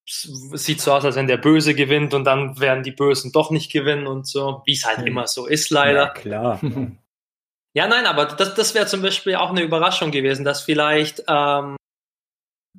[0.08, 3.70] sieht so aus, als wenn der Böse gewinnt und dann werden die Bösen doch nicht
[3.70, 5.06] gewinnen und so, wie es halt hm.
[5.06, 6.04] immer so ist, leider.
[6.04, 6.60] Ja, klar.
[7.74, 11.76] ja, nein, aber das, das wäre zum Beispiel auch eine Überraschung gewesen, dass vielleicht ähm,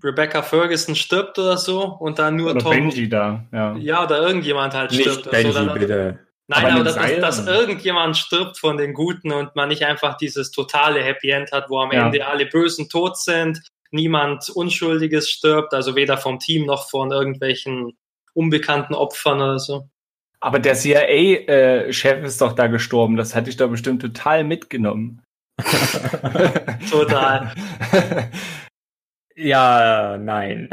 [0.04, 2.72] Rebecca Ferguson stirbt oder so und dann nur oder Tom.
[2.72, 3.76] Benji da, ja.
[3.76, 5.30] Ja, oder irgendjemand halt nicht stirbt.
[5.30, 6.20] Benji, so, bitte.
[6.48, 10.18] Nein, aber, aber dass, dass, dass, irgendjemand stirbt von den Guten und man nicht einfach
[10.18, 12.08] dieses totale Happy End hat, wo am ja.
[12.08, 13.62] Ende alle Bösen tot sind
[13.92, 17.98] niemand Unschuldiges stirbt, also weder vom Team noch von irgendwelchen
[18.34, 19.90] unbekannten Opfern oder so.
[20.42, 23.18] Aber der CIA-Chef ist doch da gestorben.
[23.18, 25.22] Das hatte ich da bestimmt total mitgenommen.
[26.90, 27.54] total.
[29.36, 30.70] ja, nein.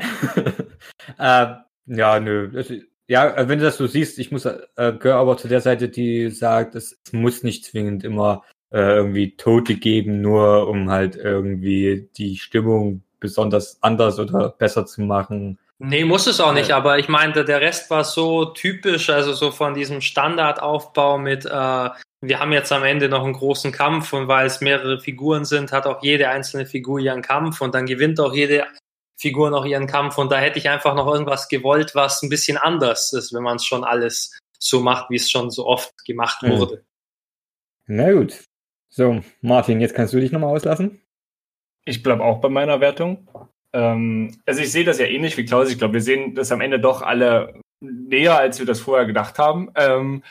[1.19, 1.47] äh,
[1.87, 2.63] ja, nö.
[3.09, 6.31] Ja, wenn du das so siehst, ich muss äh, gehöre aber zu der Seite, die
[6.31, 12.09] sagt, es, es muss nicht zwingend immer äh, irgendwie Tote geben, nur um halt irgendwie
[12.17, 15.59] die Stimmung besonders anders oder besser zu machen.
[15.79, 19.51] Nee, muss es auch nicht, aber ich meinte, der Rest war so typisch, also so
[19.51, 24.27] von diesem Standardaufbau mit, äh, wir haben jetzt am Ende noch einen großen Kampf und
[24.27, 28.19] weil es mehrere Figuren sind, hat auch jede einzelne Figur ihren Kampf und dann gewinnt
[28.21, 28.65] auch jede
[29.19, 32.57] Figur noch ihren Kampf und da hätte ich einfach noch irgendwas gewollt, was ein bisschen
[32.57, 36.41] anders ist, wenn man es schon alles so macht, wie es schon so oft gemacht
[36.41, 36.59] hm.
[36.59, 36.85] wurde.
[37.87, 38.45] Na gut.
[38.89, 41.03] So, Martin, jetzt kannst du dich nochmal auslassen.
[41.87, 43.29] Ich bleibe auch bei meiner Wertung.
[43.73, 45.71] Ähm, also ich sehe das ja ähnlich wie Klaus.
[45.71, 49.39] Ich glaube, wir sehen das am Ende doch alle näher, als wir das vorher gedacht
[49.39, 49.71] haben.
[49.77, 50.23] Ähm,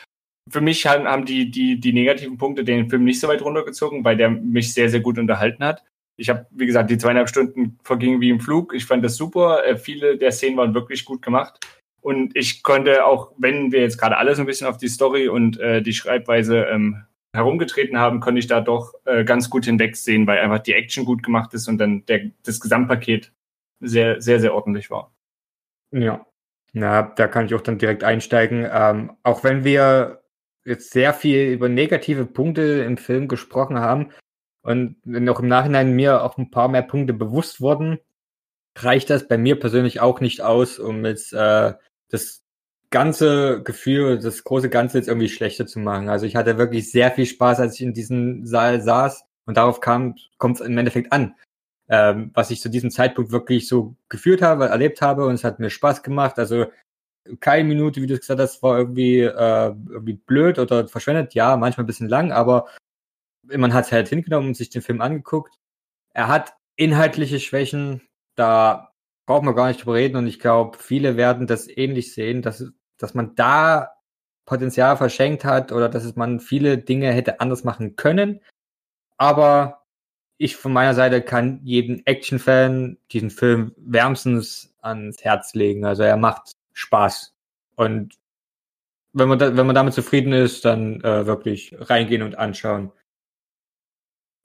[0.49, 4.03] für mich haben, haben die, die, die negativen Punkte den Film nicht so weit runtergezogen,
[4.03, 5.83] weil der mich sehr, sehr gut unterhalten hat.
[6.17, 8.73] Ich habe, wie gesagt, die zweieinhalb Stunden vergingen wie im Flug.
[8.73, 9.65] Ich fand das super.
[9.65, 11.65] Äh, viele der Szenen waren wirklich gut gemacht.
[12.01, 15.57] Und ich konnte auch, wenn wir jetzt gerade alles ein bisschen auf die Story und
[15.59, 20.39] äh, die Schreibweise ähm, herumgetreten haben, konnte ich da doch äh, ganz gut hinwegsehen, weil
[20.39, 23.31] einfach die Action gut gemacht ist und dann der, das Gesamtpaket
[23.79, 25.13] sehr, sehr, sehr ordentlich war.
[25.91, 26.25] Ja,
[26.73, 28.67] na, da kann ich auch dann direkt einsteigen.
[28.69, 30.23] Ähm, auch wenn wir
[30.65, 34.11] jetzt sehr viel über negative Punkte im Film gesprochen haben
[34.61, 37.99] und noch im Nachhinein mir auch ein paar mehr Punkte bewusst wurden,
[38.77, 41.73] reicht das bei mir persönlich auch nicht aus, um jetzt äh,
[42.09, 42.44] das
[42.95, 46.07] ganze Gefühl, das große Ganze jetzt irgendwie schlechter zu machen.
[46.07, 49.81] Also ich hatte wirklich sehr viel Spaß, als ich in diesem Saal saß und darauf
[49.81, 51.35] kam, kommt es im Endeffekt an.
[51.89, 55.59] Ähm, was ich zu diesem Zeitpunkt wirklich so gefühlt habe, erlebt habe und es hat
[55.59, 56.39] mir Spaß gemacht.
[56.39, 56.67] Also
[57.41, 61.33] keine Minute, wie du gesagt hast, war irgendwie, äh, irgendwie blöd oder verschwendet.
[61.33, 62.69] Ja, manchmal ein bisschen lang, aber
[63.43, 65.53] man hat es halt hingenommen und sich den Film angeguckt.
[66.13, 68.01] er hat inhaltliche Schwächen,
[68.35, 68.93] da
[69.27, 72.71] braucht man gar nicht drüber reden und ich glaube, viele werden das ähnlich sehen, dass,
[72.97, 73.91] dass man da
[74.45, 78.41] Potenzial verschenkt hat oder dass man viele Dinge hätte anders machen können.
[79.17, 79.85] Aber
[80.37, 85.85] ich von meiner Seite kann jeden Action-Fan diesen Film wärmstens ans Herz legen.
[85.85, 87.33] Also er macht Spaß.
[87.75, 88.15] Und
[89.13, 92.91] wenn man, da, wenn man damit zufrieden ist, dann äh, wirklich reingehen und anschauen.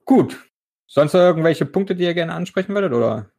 [0.05, 0.49] Gut.
[0.87, 3.31] Sonst irgendwelche Punkte, die ihr gerne ansprechen würdet, oder?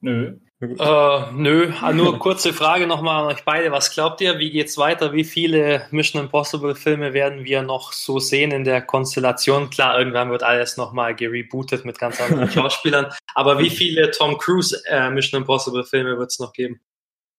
[0.00, 0.38] Nö.
[0.60, 3.70] Äh, nö, ah, nur kurze Frage nochmal an euch beide.
[3.70, 4.40] Was glaubt ihr?
[4.40, 5.12] Wie geht's weiter?
[5.12, 9.70] Wie viele Mission Impossible Filme werden wir noch so sehen in der Konstellation?
[9.70, 13.06] Klar, irgendwann wird alles nochmal gerebootet mit ganz anderen Schauspielern.
[13.34, 16.80] Aber wie viele Tom Cruise äh, Mission Impossible Filme wird es noch geben?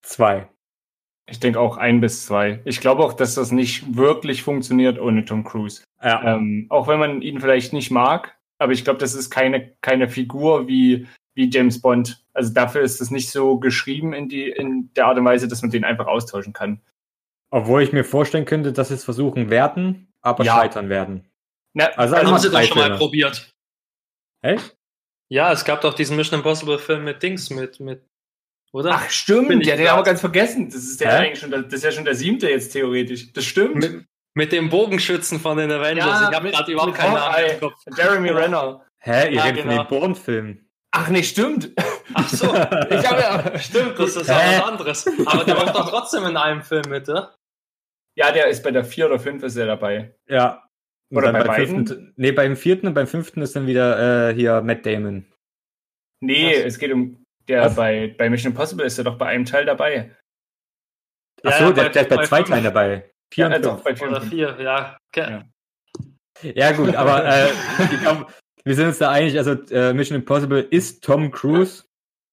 [0.02, 0.48] Zwei.
[1.30, 2.62] Ich denke auch ein bis zwei.
[2.64, 5.84] Ich glaube auch, dass das nicht wirklich funktioniert ohne Tom Cruise.
[6.02, 6.36] Ja.
[6.36, 10.08] Ähm, auch wenn man ihn vielleicht nicht mag, aber ich glaube, das ist keine, keine
[10.08, 11.06] Figur wie
[11.40, 12.22] wie James Bond.
[12.40, 15.62] Also dafür ist es nicht so geschrieben in, die, in der Art und Weise, dass
[15.62, 16.80] man den einfach austauschen kann.
[17.50, 20.56] Obwohl ich mir vorstellen könnte, dass sie es versuchen werden, aber ja.
[20.56, 21.28] scheitern werden.
[21.74, 23.54] Na, also haben sie doch schon mal probiert.
[24.42, 24.78] Echt?
[25.28, 28.08] Ja, es gab doch diesen Mission Impossible Film mit Dings, mit, mit
[28.72, 28.92] oder?
[28.94, 30.68] Ach, stimmt, ja, den haben wir ganz vergessen.
[30.68, 33.34] Das ist ja eigentlich schon, der, das ist ja schon der siebte jetzt theoretisch.
[33.34, 33.76] Das stimmt.
[33.76, 36.06] Mit, mit dem Bogenschützen von den Avengers.
[36.06, 37.74] Ja, ich habe gerade überhaupt keinen Namen.
[37.98, 38.86] Jeremy Renner.
[39.00, 39.76] Hä, ihr ja, redet genau.
[39.76, 40.69] von den Bourne-Filmen.
[40.92, 41.72] Ach nee, stimmt.
[42.14, 45.08] Ach so, ich habe ja, stimmt, das ist ja was anderes.
[45.26, 47.36] Aber der macht doch trotzdem in einem Film mit, oder?
[48.16, 50.16] Ja, der ist bei der 4 oder 5 ist er dabei.
[50.28, 50.68] Ja.
[51.12, 51.88] Oder bei beiden?
[51.88, 55.26] Fünften, nee, beim vierten und beim fünften ist dann wieder äh, hier Matt Damon.
[56.22, 56.66] Nee, was?
[56.66, 57.76] es geht um der was?
[57.76, 60.16] bei, bei Mission Impossible ist er doch bei einem Teil dabei.
[61.44, 63.12] Ach so, ja, der, der, ist bei zwei Teilen dabei.
[63.34, 63.84] Vier ja, und fünf.
[63.84, 64.98] Bei vier oder vier, ja.
[65.12, 65.44] Okay.
[66.42, 66.52] Ja.
[66.56, 66.72] ja.
[66.74, 67.50] gut, aber äh,
[67.92, 68.28] ich glaube,
[68.64, 71.86] wir sind uns da einig, also äh, Mission Impossible ist Tom Cruise.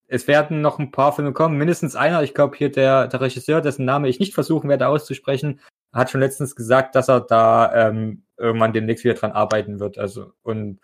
[0.08, 2.22] Es werden noch ein paar Filme kommen, mindestens einer.
[2.22, 5.60] Ich glaube, hier der, der Regisseur, dessen Name ich nicht versuchen werde auszusprechen,
[5.92, 9.98] hat schon letztens gesagt, dass er da ähm, irgendwann demnächst wieder dran arbeiten wird.
[9.98, 10.78] Also, und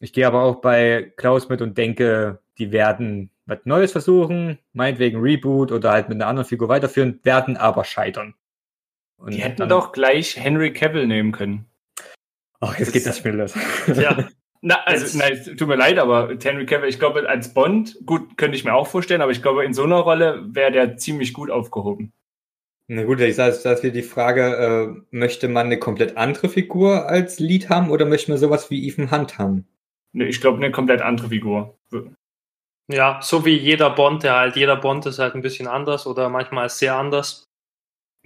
[0.00, 5.20] ich gehe aber auch bei Klaus mit und denke, die werden was Neues versuchen, meinetwegen
[5.20, 8.34] Reboot oder halt mit einer anderen Figur weiterführen, werden aber scheitern.
[9.16, 11.66] Und die hätten dann, doch gleich Henry Cavill nehmen können.
[12.60, 13.54] Ach, jetzt das geht das Spiel los.
[13.94, 14.28] Ja.
[14.60, 18.56] Na, also, nein, tut mir leid, aber Henry Cavill, ich glaube, als Bond, gut, könnte
[18.56, 21.50] ich mir auch vorstellen, aber ich glaube, in so einer Rolle wäre der ziemlich gut
[21.50, 22.12] aufgehoben.
[22.88, 27.06] Na gut, ich sage, das wäre die Frage, äh, möchte man eine komplett andere Figur
[27.06, 29.68] als Lied haben oder möchte man sowas wie Ethan Hunt haben?
[30.12, 31.78] Nee, ich glaube, eine komplett andere Figur.
[32.90, 36.30] Ja, so wie jeder Bond, der halt, jeder Bond ist halt ein bisschen anders oder
[36.30, 37.47] manchmal sehr anders.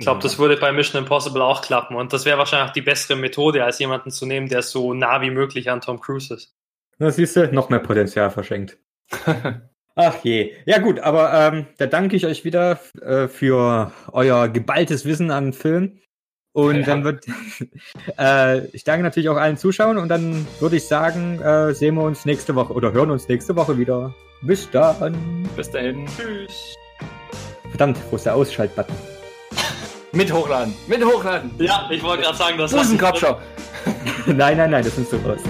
[0.03, 1.95] Ich glaube, das würde bei Mission Impossible auch klappen.
[1.95, 5.21] Und das wäre wahrscheinlich auch die bessere Methode, als jemanden zu nehmen, der so nah
[5.21, 6.57] wie möglich an Tom Cruise ist.
[6.99, 8.79] Na, siehst du, noch mehr Potenzial verschenkt.
[9.95, 10.55] Ach je.
[10.67, 15.53] Ja gut, aber ähm, da danke ich euch wieder äh, für euer geballtes Wissen an
[15.53, 16.01] Film.
[16.51, 16.83] Und ja.
[16.83, 17.25] dann wird,
[18.19, 22.03] äh, ich danke natürlich auch allen Zuschauern und dann würde ich sagen, äh, sehen wir
[22.03, 24.13] uns nächste Woche oder hören uns nächste Woche wieder.
[24.43, 25.49] Bis dann.
[25.55, 26.07] Bis dahin.
[26.07, 26.75] Tschüss.
[27.71, 28.97] Verdammt, wo ist der Ausschaltbutton?
[30.13, 30.75] Mit hochladen.
[30.87, 31.51] Mit hochladen.
[31.59, 33.39] Ja, ich wollte gerade sagen, das Busenkopfschau.
[34.27, 35.41] nein, nein, nein, das sind sowas.